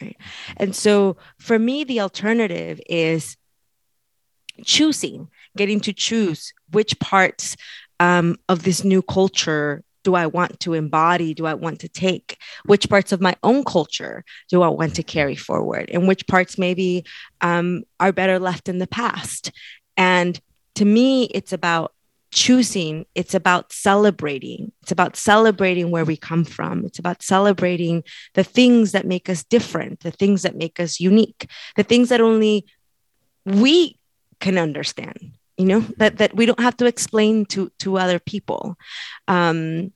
[0.00, 0.16] Right?
[0.56, 3.36] And so for me, the alternative is
[4.64, 7.56] choosing, getting to choose which parts
[8.00, 11.34] um, of this new culture do I want to embody?
[11.34, 12.38] Do I want to take?
[12.64, 15.90] Which parts of my own culture do I want to carry forward?
[15.92, 17.04] And which parts maybe
[17.40, 19.52] um, are better left in the past?
[19.96, 20.40] And
[20.76, 21.92] to me, it's about
[22.32, 24.72] choosing, it's about celebrating.
[24.82, 26.84] It's about celebrating where we come from.
[26.86, 31.48] It's about celebrating the things that make us different, the things that make us unique,
[31.76, 32.64] the things that only
[33.44, 33.98] we
[34.40, 38.76] can understand you know that that we don't have to explain to to other people.
[39.28, 39.92] Um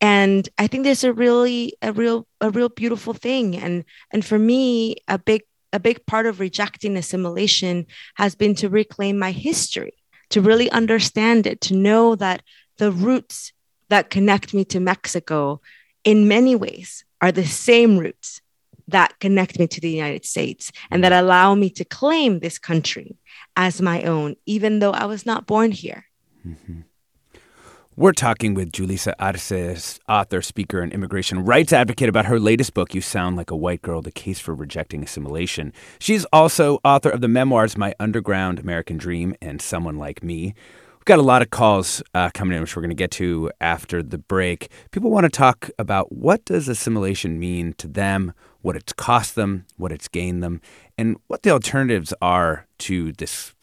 [0.00, 3.56] and i think there's a really a real a real beautiful thing.
[3.56, 8.68] And and for me a big a big part of rejecting assimilation has been to
[8.68, 9.94] reclaim my history
[10.30, 12.42] to really understand it to know that
[12.78, 13.52] the roots
[13.88, 15.60] that connect me to mexico
[16.04, 18.40] in many ways are the same roots
[18.88, 23.16] that connect me to the United States and that allow me to claim this country
[23.56, 26.06] as my own, even though I was not born here.
[26.46, 26.80] Mm-hmm.
[27.96, 32.92] We're talking with Julissa Arce, author, speaker, and immigration rights advocate about her latest book,
[32.92, 35.72] You Sound Like a White Girl The Case for Rejecting Assimilation.
[36.00, 40.54] She's also author of the memoirs My Underground American Dream and Someone Like Me.
[41.04, 43.52] We've got a lot of calls uh, coming in, which we're going to get to
[43.60, 44.72] after the break.
[44.90, 49.66] People want to talk about what does assimilation mean to them, what it's cost them,
[49.76, 50.60] what it's gained them,
[50.96, 53.54] and what the alternatives are to this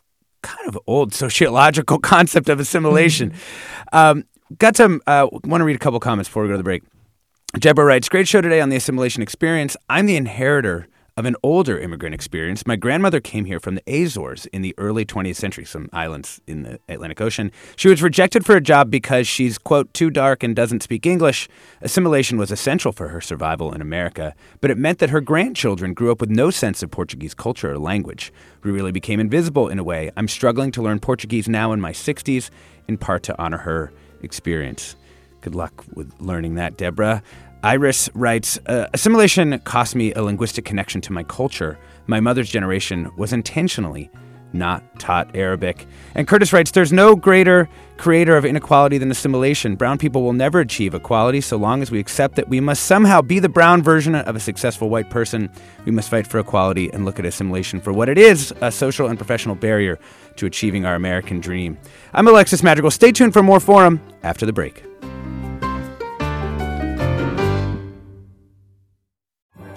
[0.41, 3.31] kind of old sociological concept of assimilation.
[3.31, 3.97] Mm-hmm.
[3.97, 4.23] um,
[4.57, 6.83] got some, uh, want to read a couple comments before we go to the break.
[7.59, 9.75] Deborah writes, Great show today on the assimilation experience.
[9.89, 10.87] I'm the inheritor
[11.21, 12.65] of an older immigrant experience.
[12.65, 16.63] My grandmother came here from the Azores in the early 20th century, some islands in
[16.63, 17.51] the Atlantic Ocean.
[17.75, 21.47] She was rejected for a job because she's, quote, too dark and doesn't speak English.
[21.79, 26.11] Assimilation was essential for her survival in America, but it meant that her grandchildren grew
[26.11, 28.33] up with no sense of Portuguese culture or language.
[28.63, 30.09] We really became invisible in a way.
[30.17, 32.49] I'm struggling to learn Portuguese now in my 60s,
[32.87, 34.95] in part to honor her experience.
[35.41, 37.21] Good luck with learning that, Deborah.
[37.63, 41.77] Iris writes uh, Assimilation cost me a linguistic connection to my culture.
[42.07, 44.09] My mother's generation was intentionally
[44.53, 45.87] not taught Arabic.
[46.15, 49.75] And Curtis writes There's no greater creator of inequality than assimilation.
[49.75, 53.21] Brown people will never achieve equality so long as we accept that we must somehow
[53.21, 55.49] be the brown version of a successful white person.
[55.85, 59.07] We must fight for equality and look at assimilation for what it is a social
[59.07, 59.99] and professional barrier
[60.37, 61.77] to achieving our American dream.
[62.13, 62.91] I'm Alexis Madrigal.
[62.91, 64.90] Stay tuned for more Forum after the break.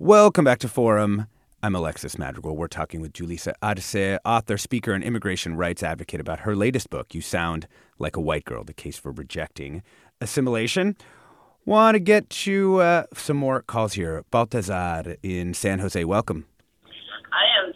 [0.00, 1.26] Welcome back to Forum.
[1.60, 2.56] I'm Alexis Madrigal.
[2.56, 7.16] We're talking with Julissa Arce, author, speaker, and immigration rights advocate about her latest book,
[7.16, 7.66] You Sound
[7.98, 9.82] Like a White Girl The Case for Rejecting
[10.20, 10.96] Assimilation.
[11.64, 14.24] Want to get to uh, some more calls here.
[14.30, 16.46] Baltazar in San Jose, welcome.
[17.32, 17.74] I am.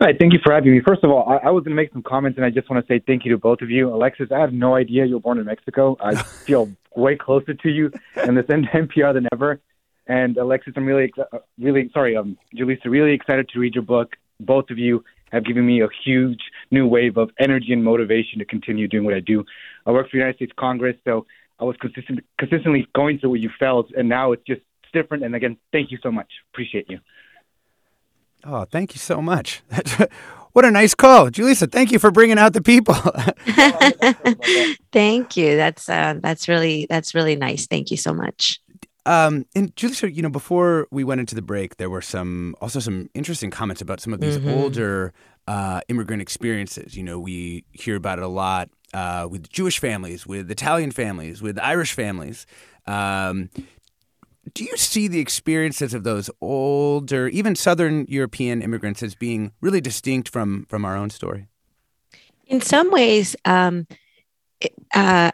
[0.00, 0.80] All right, thank you for having me.
[0.80, 2.82] First of all, I, I was going to make some comments, and I just want
[2.82, 3.92] to say thank you to both of you.
[3.92, 5.94] Alexis, I have no idea you were born in Mexico.
[6.00, 6.14] I
[6.46, 9.60] feel way closer to you and this NPR than ever.
[10.08, 14.16] And Alexis, I'm really, uh, really sorry, um, Julissa, really excited to read your book.
[14.40, 16.40] Both of you have given me a huge
[16.70, 19.44] new wave of energy and motivation to continue doing what I do.
[19.84, 21.26] I work for the United States Congress, so
[21.60, 25.24] I was consistent, consistently going through what you felt, and now it's just different.
[25.24, 26.28] And again, thank you so much.
[26.52, 27.00] Appreciate you.
[28.44, 29.62] Oh, thank you so much.
[30.52, 31.70] what a nice call, Julissa.
[31.70, 32.94] Thank you for bringing out the people.
[34.92, 35.56] thank you.
[35.56, 37.66] That's uh, that's really that's really nice.
[37.66, 38.60] Thank you so much.
[39.08, 42.78] Um, and Julissa, you know, before we went into the break, there were some also
[42.78, 44.50] some interesting comments about some of these mm-hmm.
[44.50, 45.14] older
[45.46, 46.94] uh, immigrant experiences.
[46.94, 51.40] You know, we hear about it a lot uh, with Jewish families, with Italian families,
[51.40, 52.44] with Irish families.
[52.86, 53.48] Um,
[54.52, 59.80] do you see the experiences of those older, even Southern European immigrants as being really
[59.80, 61.48] distinct from from our own story?
[62.46, 63.86] In some ways, um,
[64.60, 65.30] it, uh,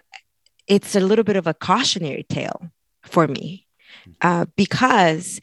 [0.68, 2.70] it's a little bit of a cautionary tale
[3.05, 3.66] for me
[4.20, 5.40] uh, because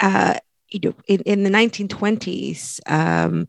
[0.00, 0.38] uh,
[0.68, 3.48] you know in, in the 1920s um,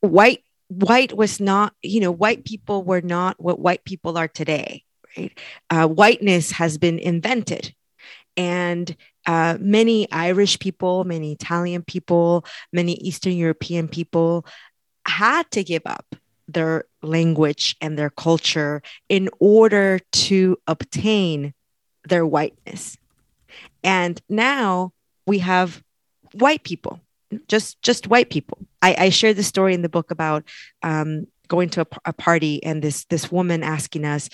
[0.00, 4.84] white white was not you know white people were not what white people are today
[5.16, 5.38] right?
[5.70, 7.74] Uh, whiteness has been invented.
[8.36, 8.96] And
[9.26, 14.44] uh, many irish people many italian people many eastern european people
[15.06, 16.16] had to give up
[16.48, 21.54] their language and their culture in order to obtain
[22.08, 22.96] their whiteness.
[23.84, 24.92] And now
[25.26, 25.82] we have
[26.32, 27.00] white people,
[27.48, 28.58] just just white people.
[28.80, 30.44] I, I shared the story in the book about
[30.82, 34.28] um, going to a, a, party and this this woman asking us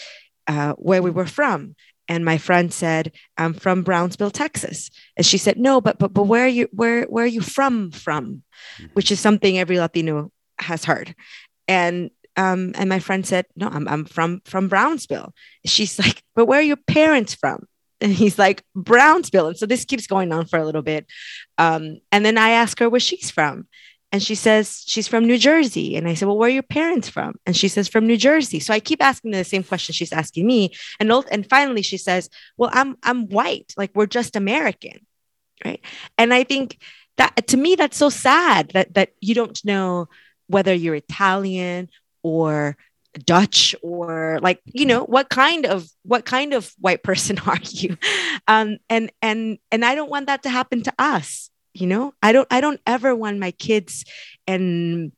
[0.46, 1.74] uh, where we were from,
[2.08, 4.90] and my friend said i'm from brownsville texas.
[5.16, 7.90] And she said no but but but where are you where where are you from
[7.90, 8.42] from?
[8.78, 8.92] Mm-hmm.
[8.92, 11.14] which is something every latino has heard.
[11.66, 15.34] And um and my friend said no i'm, I'm from from brownsville.
[15.66, 17.66] She's like but where are your parents from?
[18.00, 19.48] And he's like brownsville.
[19.48, 21.06] And so this keeps going on for a little bit.
[21.58, 23.66] Um, and then i ask her where she's from.
[24.10, 25.96] And she says she's from new jersey.
[25.96, 27.34] And i said well where are your parents from?
[27.44, 28.60] And she says from new jersey.
[28.60, 30.70] So i keep asking the same question she's asking me.
[31.00, 33.74] And and finally she says well i'm i'm white.
[33.76, 35.04] Like we're just american.
[35.64, 35.80] Right?
[36.16, 36.78] And i think
[37.16, 40.08] that to me that's so sad that that you don't know
[40.46, 41.90] whether you're italian
[42.28, 42.76] or
[43.24, 47.96] Dutch or like you know what kind of what kind of white person are you?
[48.46, 52.14] Um and and and I don't want that to happen to us you know?
[52.22, 54.04] I don't I don't ever want my kids
[54.46, 55.12] and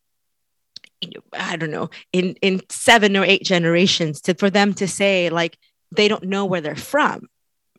[1.33, 5.59] I don't know in in seven or eight generations to for them to say like
[5.91, 7.29] they don't know where they're from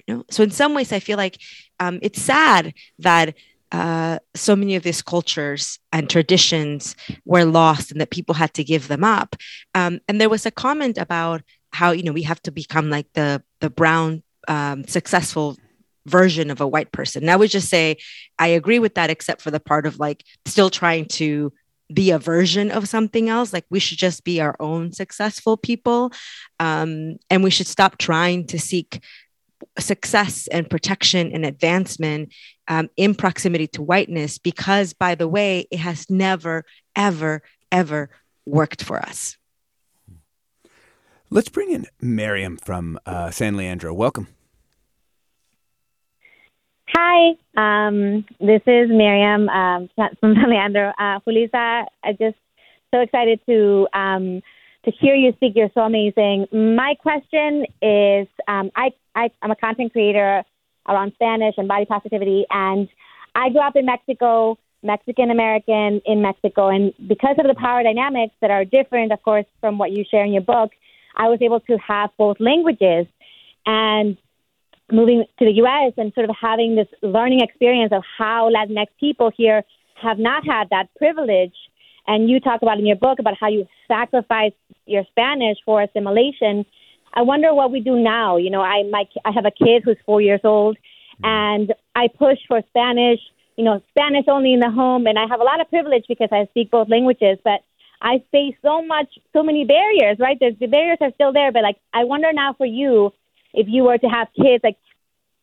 [0.08, 0.24] you know?
[0.30, 1.40] So in some ways I feel like
[1.80, 3.36] um, it's sad that
[3.72, 6.96] uh, so many of these cultures and traditions
[7.26, 9.36] were lost and that people had to give them up.
[9.74, 11.42] Um, and there was a comment about
[11.74, 15.58] how you know we have to become like the the brown um, successful
[16.06, 17.24] version of a white person.
[17.24, 17.98] And I would just say
[18.40, 21.54] I agree with that, except for the part of like still trying to
[21.94, 23.54] be a version of something else.
[23.54, 26.12] Like we should just be our own successful people,
[26.60, 29.02] um, and we should stop trying to seek
[29.80, 32.34] success and protection and advancement
[32.68, 36.64] um, in proximity to whiteness because, by the way, it has never,
[36.96, 37.42] ever,
[37.72, 38.10] ever
[38.46, 39.38] worked for us.
[41.30, 43.94] Let's bring in Miriam from uh, San Leandro.
[43.94, 44.28] Welcome.
[46.94, 50.92] Hi, um, this is Miriam um, from San Leandro.
[51.00, 52.36] Uh, Julissa, I just
[52.94, 54.42] so excited to um,
[54.86, 55.54] to hear you speak.
[55.56, 56.48] You're so amazing.
[56.52, 60.44] My question is, um, I, I I'm a content creator
[60.88, 62.90] around Spanish and body positivity, and
[63.36, 68.34] I grew up in Mexico, Mexican American in Mexico, and because of the power dynamics
[68.42, 70.72] that are different, of course, from what you share in your book,
[71.16, 73.06] I was able to have both languages,
[73.66, 74.18] and
[74.92, 75.94] moving to the U.S.
[75.98, 79.64] and sort of having this learning experience of how Latinx people here
[79.96, 81.54] have not had that privilege
[82.08, 84.56] and you talk about in your book about how you sacrificed
[84.92, 86.66] your Spanish for assimilation.
[87.14, 88.38] I wonder what we do now.
[88.38, 90.78] You know, I my I have a kid who's four years old,
[91.24, 93.20] and I push for Spanish.
[93.58, 96.30] You know, Spanish only in the home, and I have a lot of privilege because
[96.32, 97.38] I speak both languages.
[97.44, 97.62] But
[98.02, 100.18] I face so much, so many barriers.
[100.20, 101.52] Right, There's, the barriers are still there.
[101.52, 103.14] But like, I wonder now for you,
[103.54, 104.78] if you were to have kids, like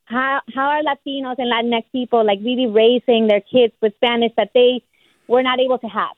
[0.09, 4.53] how how are Latinos and Latinx people like really raising their kids with Spanish that
[4.55, 4.83] they
[5.27, 6.17] were not able to have?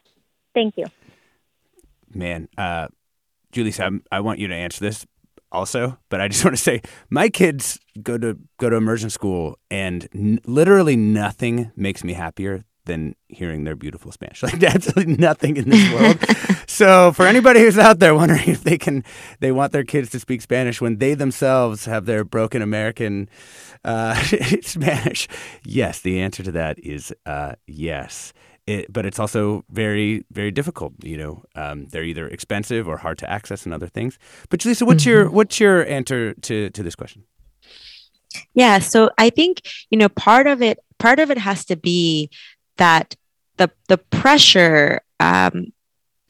[0.55, 0.87] Thank you.
[2.15, 2.89] Man, uh,
[3.53, 5.07] Julie, I, I want you to answer this
[5.53, 9.59] also, but I just want to say my kids go to go to immersion school,
[9.71, 14.43] and n- literally nothing makes me happier than hearing their beautiful Spanish.
[14.51, 16.19] Like absolutely nothing in this world.
[16.67, 19.05] so for anybody who's out there wondering if they can,
[19.39, 23.29] they want their kids to speak Spanish when they themselves have their broken American
[23.85, 24.15] uh,
[24.63, 25.29] Spanish.
[25.63, 28.33] Yes, the answer to that is uh, yes.
[28.67, 30.93] It, but it's also very, very difficult.
[31.03, 34.19] You know, um, they're either expensive or hard to access, and other things.
[34.49, 35.11] But Julissa, what's mm-hmm.
[35.11, 37.25] your what's your answer to to this question?
[38.55, 42.31] Yeah, so I think you know part of it part of it has to be
[42.77, 43.17] that
[43.57, 45.73] the the pressure um,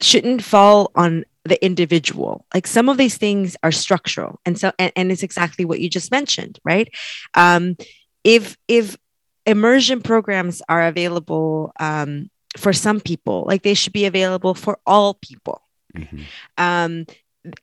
[0.00, 4.92] shouldn't fall on the individual like some of these things are structural and so and,
[4.94, 6.92] and it's exactly what you just mentioned right
[7.34, 7.76] um,
[8.24, 8.98] if if
[9.46, 15.14] immersion programs are available um, for some people like they should be available for all
[15.14, 15.62] people
[15.96, 16.22] mm-hmm.
[16.58, 17.06] um,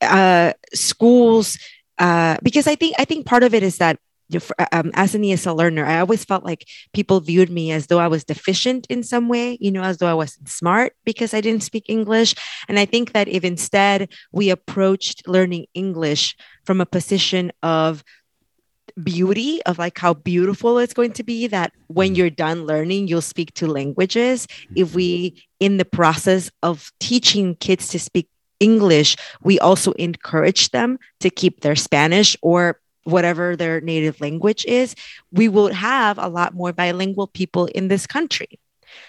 [0.02, 1.58] uh, schools
[2.00, 4.00] uh, because i think i think part of it is that
[4.72, 8.08] um, as an ESL learner, I always felt like people viewed me as though I
[8.08, 11.64] was deficient in some way, you know, as though I wasn't smart because I didn't
[11.64, 12.36] speak English.
[12.68, 18.04] And I think that if instead we approached learning English from a position of
[19.04, 23.22] beauty of like how beautiful it's going to be that when you're done learning you'll
[23.22, 24.48] speak two languages.
[24.76, 28.28] If we in the process of teaching kids to speak
[28.60, 34.96] english we also encourage them to keep their spanish or whatever their native language is
[35.32, 38.60] we will have a lot more bilingual people in this country.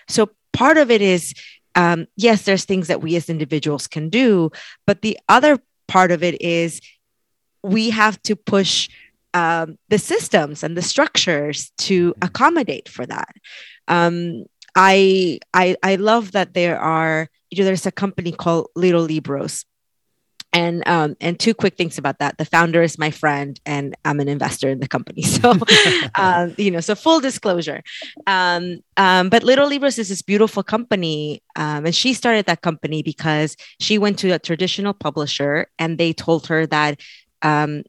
[0.07, 1.35] So part of it is
[1.75, 4.51] um, yes there's things that we as individuals can do
[4.87, 6.81] but the other part of it is
[7.63, 8.89] we have to push
[9.39, 13.33] um, the systems and the structures to accommodate for that.
[13.87, 19.03] Um, I, I I love that there are you know there's a company called Little
[19.03, 19.65] Libros,
[20.53, 22.39] and um, and two quick things about that.
[22.39, 25.23] The founder is my friend, and I'm an investor in the company.
[25.39, 25.55] So,
[26.17, 27.83] um, you know, so full disclosure.
[28.27, 33.03] Um, um, but Little Libros is this beautiful company, um, and she started that company
[33.03, 37.01] because she went to a traditional publisher, and they told her that
[37.43, 37.85] um,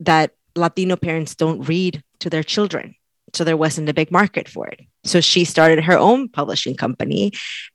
[0.00, 2.94] that Latino parents don't read to their children.
[3.34, 4.80] So there wasn't a big market for it.
[5.04, 7.32] So she started her own publishing company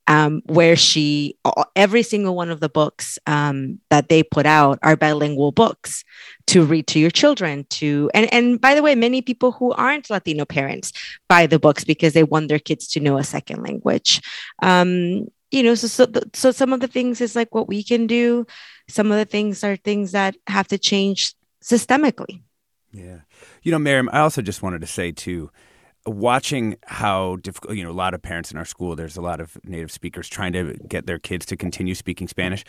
[0.07, 1.37] um, where she,
[1.75, 6.03] every single one of the books um, that they put out are bilingual books
[6.47, 10.09] to read to your children to and and by the way many people who aren't
[10.09, 10.91] latino parents
[11.29, 14.21] buy the books because they want their kids to know a second language
[14.61, 18.07] um, you know so so, so some of the things is like what we can
[18.07, 18.45] do
[18.89, 22.41] some of the things are things that have to change systemically
[22.93, 23.19] yeah.
[23.63, 25.49] You know, Miriam, I also just wanted to say, too,
[26.05, 29.41] watching how difficult, you know, a lot of parents in our school, there's a lot
[29.41, 32.63] of native speakers trying to get their kids to continue speaking Spanish.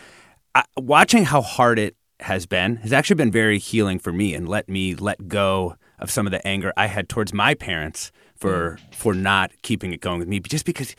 [0.55, 4.49] I, watching how hard it has been has actually been very healing for me and
[4.49, 8.79] let me let go of some of the anger I had towards my parents for
[8.81, 8.95] mm.
[8.95, 10.95] for not keeping it going with me just because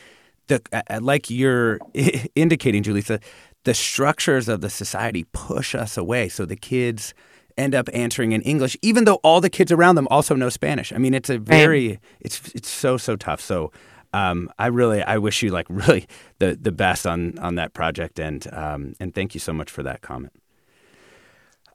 [0.47, 0.61] the
[0.99, 1.79] like you're
[2.35, 3.21] indicating Julissa
[3.63, 7.13] the structures of the society push us away so the kids
[7.57, 10.91] end up answering in English, even though all the kids around them also know Spanish.
[10.91, 11.99] I mean, it's a very right.
[12.21, 13.41] it's it's so so tough.
[13.41, 13.71] So
[14.13, 16.07] um, I really I wish you like really
[16.39, 19.83] the the best on on that project, and um, and thank you so much for
[19.83, 20.33] that comment.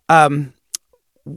[0.08, 0.54] Um,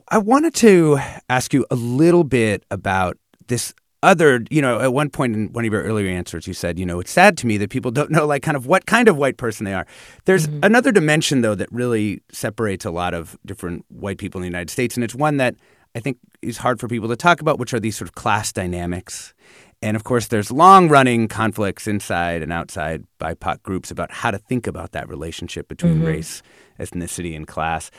[0.07, 3.17] I wanted to ask you a little bit about
[3.47, 3.73] this
[4.03, 6.85] other, you know, at one point in one of your earlier answers, you said, you
[6.85, 9.17] know, it's sad to me that people don't know, like, kind of what kind of
[9.17, 9.87] white person they are.
[10.25, 10.59] There's mm-hmm.
[10.63, 14.69] another dimension, though, that really separates a lot of different white people in the United
[14.69, 14.95] States.
[14.95, 15.55] And it's one that
[15.95, 18.51] I think is hard for people to talk about, which are these sort of class
[18.51, 19.33] dynamics.
[19.81, 24.37] And of course, there's long running conflicts inside and outside BIPOC groups about how to
[24.37, 26.05] think about that relationship between mm-hmm.
[26.05, 26.41] race,
[26.79, 27.91] ethnicity, and class.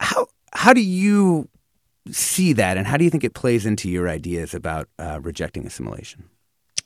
[0.00, 1.48] How, how do you
[2.10, 5.66] see that, and how do you think it plays into your ideas about uh, rejecting
[5.66, 6.24] assimilation?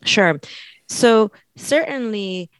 [0.04, 0.40] Sure.
[0.88, 2.50] So certainly,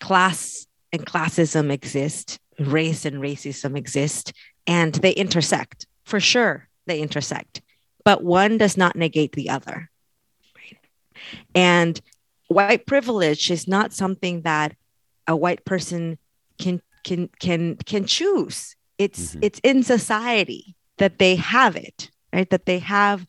[0.00, 4.32] class and classism exist, race and racism exist,
[4.66, 5.86] and they intersect.
[6.04, 7.62] For sure, they intersect,
[8.04, 9.90] but one does not negate the other.
[10.56, 10.78] Right?
[11.54, 12.00] And
[12.48, 14.76] white privilege is not something that
[15.26, 16.18] a white person
[16.58, 18.76] can can can can choose.
[18.98, 19.38] It's Mhm.
[19.42, 22.48] it's in society that they have it, right?
[22.50, 23.26] That they have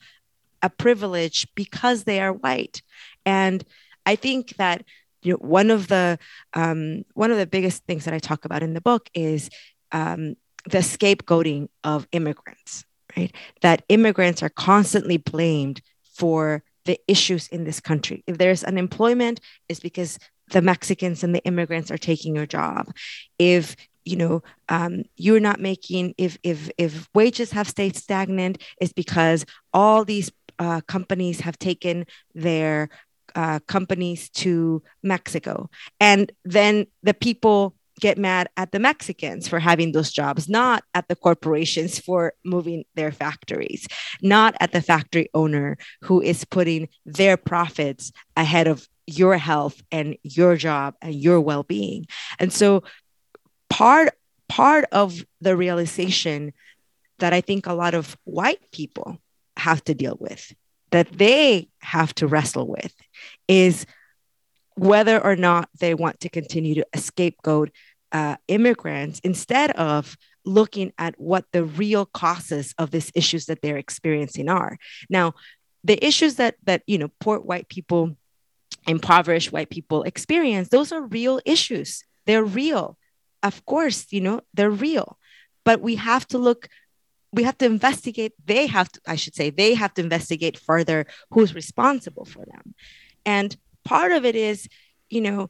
[0.61, 2.83] a privilege because they are white.
[3.25, 3.63] And
[4.05, 4.85] I think that
[5.23, 6.19] you know, one of the
[6.53, 9.49] um, one of the biggest things that I talk about in the book is
[9.91, 10.35] um,
[10.69, 12.85] the scapegoating of immigrants,
[13.17, 13.33] right?
[13.61, 18.23] That immigrants are constantly blamed for the issues in this country.
[18.27, 20.19] If there's unemployment, it's because
[20.51, 22.93] the Mexicans and the immigrants are taking your job.
[23.39, 23.75] If
[24.05, 29.45] you know um, you're not making if if if wages have stayed stagnant, it's because
[29.73, 32.89] all these uh, companies have taken their
[33.35, 39.91] uh, companies to Mexico, and then the people get mad at the Mexicans for having
[39.91, 43.87] those jobs, not at the corporations for moving their factories,
[44.21, 50.17] not at the factory owner who is putting their profits ahead of your health and
[50.23, 52.05] your job and your well-being.
[52.39, 52.83] And so
[53.73, 54.09] part
[54.49, 56.53] part of the realization
[57.17, 59.17] that I think a lot of white people
[59.57, 60.53] have to deal with,
[60.91, 62.93] that they have to wrestle with,
[63.47, 63.87] is
[64.75, 67.71] whether or not they want to continue to scapegoat
[68.11, 73.77] uh, immigrants instead of looking at what the real causes of these issues that they're
[73.77, 74.77] experiencing are.
[75.09, 75.33] Now,
[75.83, 78.15] the issues that that you know poor white people,
[78.87, 82.03] impoverished white people experience, those are real issues.
[82.27, 82.97] They're real.
[83.43, 85.19] Of course, you know, they're real.
[85.65, 86.69] But we have to look
[87.33, 91.05] we have to investigate they have to i should say they have to investigate further
[91.31, 92.75] who's responsible for them
[93.25, 94.69] and part of it is
[95.09, 95.49] you know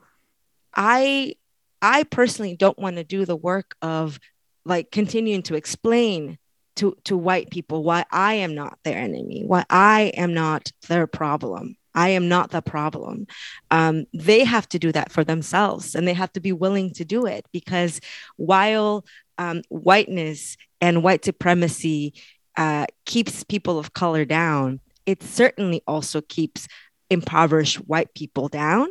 [0.74, 1.36] i
[1.82, 4.20] i personally don't want to do the work of
[4.66, 6.38] like continuing to explain
[6.76, 11.06] to to white people why i am not their enemy why i am not their
[11.06, 13.26] problem i am not the problem
[13.72, 17.06] um, they have to do that for themselves and they have to be willing to
[17.06, 18.00] do it because
[18.38, 19.06] while
[19.38, 22.14] um, whiteness and white supremacy
[22.58, 26.68] uh, keeps people of color down, it certainly also keeps
[27.10, 28.88] impoverished white people down.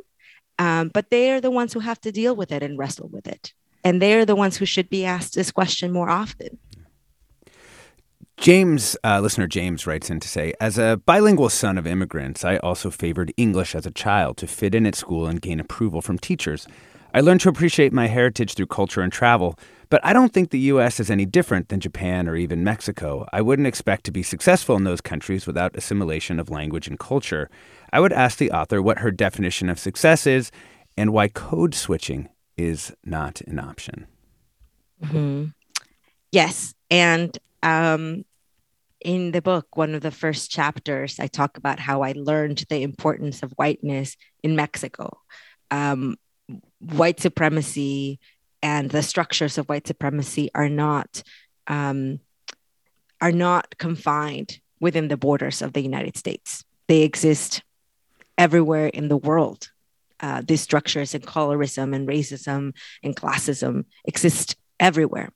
[0.58, 3.26] Um, but they are the ones who have to deal with it and wrestle with
[3.26, 3.52] it.
[3.84, 6.58] And they're the ones who should be asked this question more often.
[8.42, 12.56] James, uh, listener James writes in to say, as a bilingual son of immigrants, I
[12.56, 16.18] also favored English as a child to fit in at school and gain approval from
[16.18, 16.66] teachers.
[17.14, 19.56] I learned to appreciate my heritage through culture and travel,
[19.90, 20.98] but I don't think the U.S.
[20.98, 23.28] is any different than Japan or even Mexico.
[23.32, 27.48] I wouldn't expect to be successful in those countries without assimilation of language and culture.
[27.92, 30.50] I would ask the author what her definition of success is
[30.96, 34.08] and why code switching is not an option.
[35.00, 35.44] Mm-hmm.
[36.32, 36.74] Yes.
[36.90, 38.24] And um,
[39.04, 42.82] in the book, one of the first chapters, I talk about how I learned the
[42.82, 45.18] importance of whiteness in Mexico.
[45.70, 46.16] Um,
[46.80, 48.18] white supremacy
[48.62, 51.22] and the structures of white supremacy are not
[51.66, 52.20] um,
[53.20, 56.64] are not confined within the borders of the United States.
[56.88, 57.62] They exist
[58.36, 59.70] everywhere in the world.
[60.18, 62.72] Uh, these structures and colorism and racism
[63.02, 65.30] and classism exist everywhere.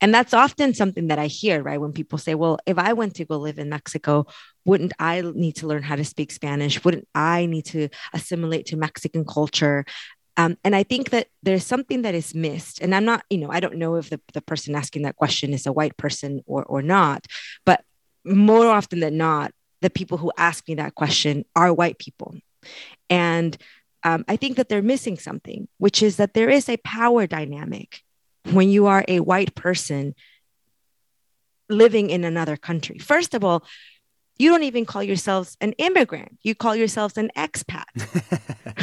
[0.00, 1.80] And that's often something that I hear, right?
[1.80, 4.26] When people say, well, if I went to go live in Mexico,
[4.64, 6.84] wouldn't I need to learn how to speak Spanish?
[6.84, 9.84] Wouldn't I need to assimilate to Mexican culture?
[10.36, 12.80] Um, and I think that there's something that is missed.
[12.80, 15.52] And I'm not, you know, I don't know if the, the person asking that question
[15.52, 17.26] is a white person or, or not,
[17.66, 17.82] but
[18.24, 22.36] more often than not, the people who ask me that question are white people.
[23.10, 23.56] And
[24.04, 28.02] um, I think that they're missing something, which is that there is a power dynamic
[28.52, 30.14] when you are a white person
[31.68, 32.98] living in another country.
[32.98, 33.64] First of all,
[34.38, 37.84] you don't even call yourselves an immigrant, you call yourselves an expat.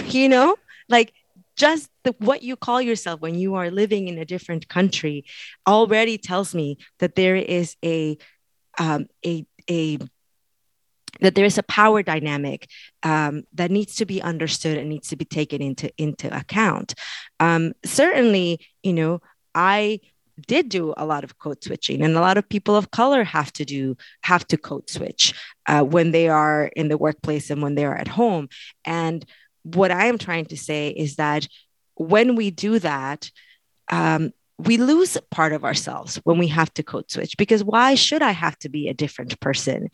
[0.14, 0.56] you know,
[0.90, 1.14] like
[1.56, 5.24] just the, what you call yourself when you are living in a different country
[5.66, 8.18] already tells me that there is a
[8.78, 9.98] um, a a
[11.22, 12.68] that there is a power dynamic
[13.04, 16.94] um, that needs to be understood and needs to be taken into into account.
[17.40, 19.22] Um, certainly, you know,
[19.56, 20.02] I
[20.48, 23.54] did do a lot of code switching and a lot of people of color have
[23.54, 25.34] to do have to code switch
[25.66, 28.50] uh, when they are in the workplace and when they are at home.
[28.84, 29.26] And
[29.64, 31.48] what I am trying to say is that
[31.96, 33.32] when we do that,
[33.90, 38.22] um, we lose part of ourselves when we have to code switch because why should
[38.22, 39.90] I have to be a different person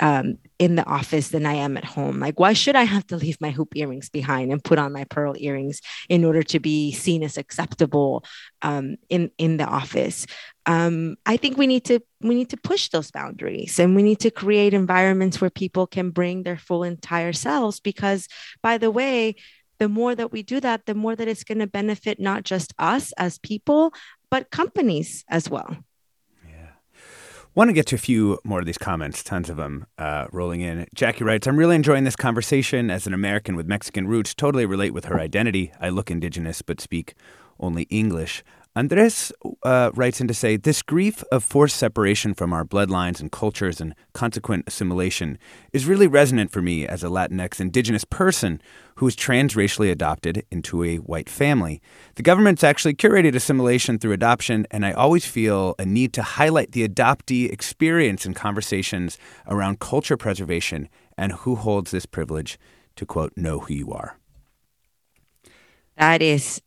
[0.00, 2.18] um, in the office than I am at home?
[2.20, 5.04] Like, why should I have to leave my hoop earrings behind and put on my
[5.04, 8.24] pearl earrings in order to be seen as acceptable
[8.62, 10.26] um, in in the office?
[10.66, 14.20] Um, I think we need to we need to push those boundaries and we need
[14.20, 17.80] to create environments where people can bring their full entire selves.
[17.80, 18.28] Because,
[18.62, 19.36] by the way,
[19.78, 22.72] the more that we do that, the more that it's going to benefit not just
[22.78, 23.92] us as people,
[24.30, 25.76] but companies as well.
[27.56, 30.60] Want to get to a few more of these comments, tons of them uh, rolling
[30.60, 30.88] in.
[30.92, 32.90] Jackie writes, I'm really enjoying this conversation.
[32.90, 35.70] As an American with Mexican roots, totally relate with her identity.
[35.80, 37.14] I look indigenous but speak
[37.60, 38.42] only English.
[38.76, 43.30] Andres uh, writes in to say, This grief of forced separation from our bloodlines and
[43.30, 45.38] cultures and consequent assimilation
[45.72, 48.60] is really resonant for me as a Latinx indigenous person
[48.96, 51.80] who was transracially adopted into a white family.
[52.16, 56.72] The government's actually curated assimilation through adoption, and I always feel a need to highlight
[56.72, 62.58] the adoptee experience in conversations around culture preservation and who holds this privilege
[62.96, 64.18] to, quote, know who you are.
[65.96, 66.60] That is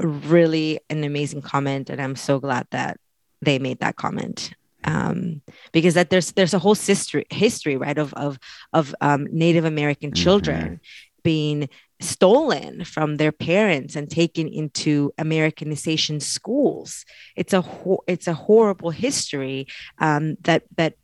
[0.00, 2.98] really an amazing comment, and I'm so glad that
[3.42, 4.52] they made that comment
[4.84, 5.42] um,
[5.72, 8.38] because that there's there's a whole history history right of of
[8.72, 10.22] of um, Native American mm-hmm.
[10.22, 11.20] children mm-hmm.
[11.22, 11.68] being
[12.00, 17.04] stolen from their parents and taken into Americanization schools.
[17.36, 19.66] It's a ho- it's a horrible history
[19.98, 20.94] um, that that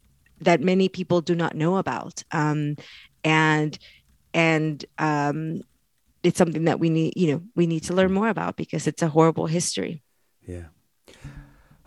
[0.40, 2.76] that many people do not know about, um,
[3.24, 3.78] and
[4.32, 5.62] and um,
[6.26, 9.02] it's something that we need, you know, we need to learn more about because it's
[9.02, 10.02] a horrible history.
[10.44, 10.64] Yeah.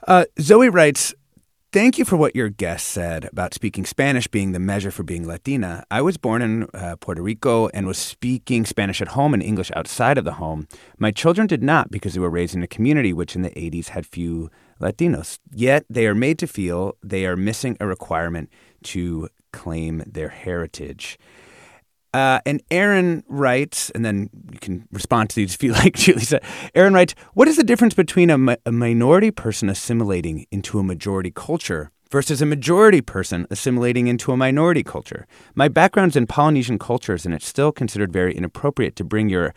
[0.08, 1.14] Uh, Zoe writes,
[1.72, 5.28] Thank you for what your guest said about speaking Spanish being the measure for being
[5.28, 5.84] Latina.
[5.92, 9.70] I was born in uh, Puerto Rico and was speaking Spanish at home and English
[9.76, 10.68] outside of the home.
[10.98, 13.90] My children did not because they were raised in a community which in the 80s
[13.90, 14.50] had few
[14.82, 15.38] Latinos.
[15.52, 18.50] Yet they are made to feel they are missing a requirement
[18.86, 21.20] to claim their heritage.
[22.14, 26.44] Uh, and Aaron writes, and then you can respond to these if you like, Julissa.
[26.74, 30.84] Aaron writes, What is the difference between a, mi- a minority person assimilating into a
[30.84, 35.28] majority culture versus a majority person assimilating into a minority culture?
[35.54, 39.54] My background's in Polynesian cultures, and it's still considered very inappropriate to bring your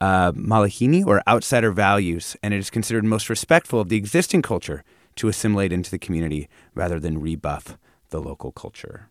[0.00, 4.84] uh, malihini or outsider values, and it is considered most respectful of the existing culture
[5.16, 7.78] to assimilate into the community rather than rebuff
[8.10, 9.08] the local culture.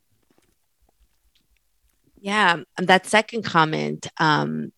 [2.23, 4.71] Yeah, that second comment, um,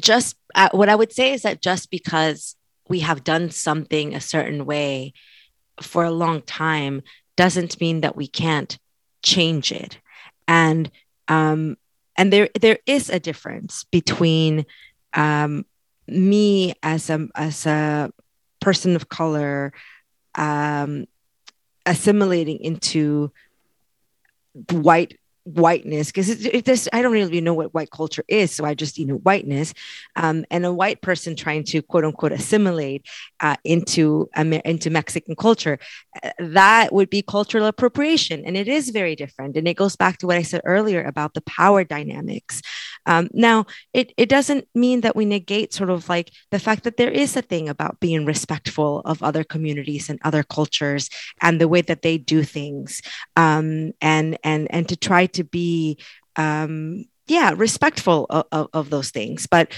[0.00, 2.56] just uh, what I would say is that just because
[2.88, 5.12] we have done something a certain way
[5.80, 7.02] for a long time
[7.36, 8.76] doesn't mean that we can't
[9.22, 10.00] change it.
[10.48, 10.90] And
[11.28, 11.76] um,
[12.18, 14.66] and there there is a difference between
[15.14, 15.64] um,
[16.08, 18.10] me as a as a
[18.60, 19.72] person of color
[20.34, 21.06] um,
[21.86, 23.30] assimilating into
[24.72, 29.06] white whiteness because I don't really know what white culture is, so I just you
[29.06, 29.72] know whiteness,
[30.16, 33.06] um, and a white person trying to quote unquote assimilate
[33.40, 35.78] uh, into into Mexican culture,
[36.22, 39.56] uh, that would be cultural appropriation, and it is very different.
[39.56, 42.60] And it goes back to what I said earlier about the power dynamics.
[43.06, 46.96] Um, now, it it doesn't mean that we negate sort of like the fact that
[46.96, 51.08] there is a thing about being respectful of other communities and other cultures
[51.40, 53.00] and the way that they do things,
[53.36, 55.98] um, and and and to try to be
[56.36, 59.46] um, yeah respectful of, of, of those things.
[59.46, 59.72] But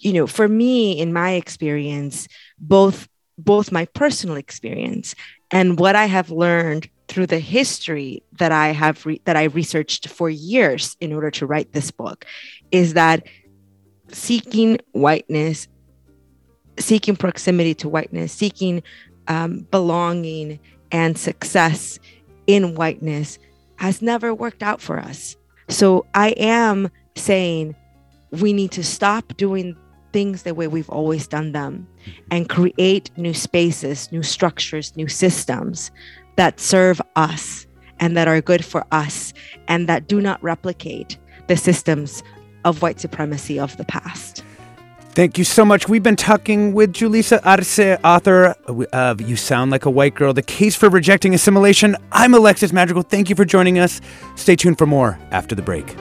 [0.00, 2.26] you know for me in my experience
[2.58, 5.14] both both my personal experience
[5.50, 10.08] and what i have learned through the history that i have re- that i researched
[10.08, 12.24] for years in order to write this book
[12.70, 13.26] is that
[14.08, 15.68] seeking whiteness
[16.78, 18.82] seeking proximity to whiteness seeking
[19.28, 20.58] um, belonging
[20.90, 21.98] and success
[22.46, 23.38] in whiteness
[23.80, 25.36] has never worked out for us.
[25.68, 27.74] So I am saying
[28.30, 29.74] we need to stop doing
[30.12, 31.88] things the way we've always done them
[32.30, 35.90] and create new spaces, new structures, new systems
[36.36, 37.66] that serve us
[38.00, 39.32] and that are good for us
[39.66, 41.16] and that do not replicate
[41.48, 42.22] the systems
[42.64, 44.44] of white supremacy of the past.
[45.12, 45.88] Thank you so much.
[45.88, 48.54] We've been talking with Julissa Arce, author
[48.92, 51.96] of You Sound Like a White Girl The Case for Rejecting Assimilation.
[52.12, 53.02] I'm Alexis Madrigal.
[53.02, 54.00] Thank you for joining us.
[54.36, 55.96] Stay tuned for more after the break.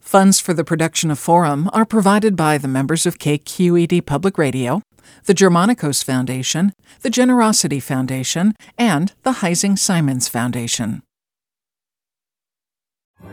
[0.00, 4.82] Funds for the production of Forum are provided by the members of KQED Public Radio,
[5.24, 11.02] the Germanacos Foundation, the Generosity Foundation, and the Heising Simons Foundation.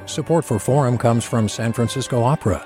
[0.06, 2.66] Support for Forum comes from San Francisco Opera.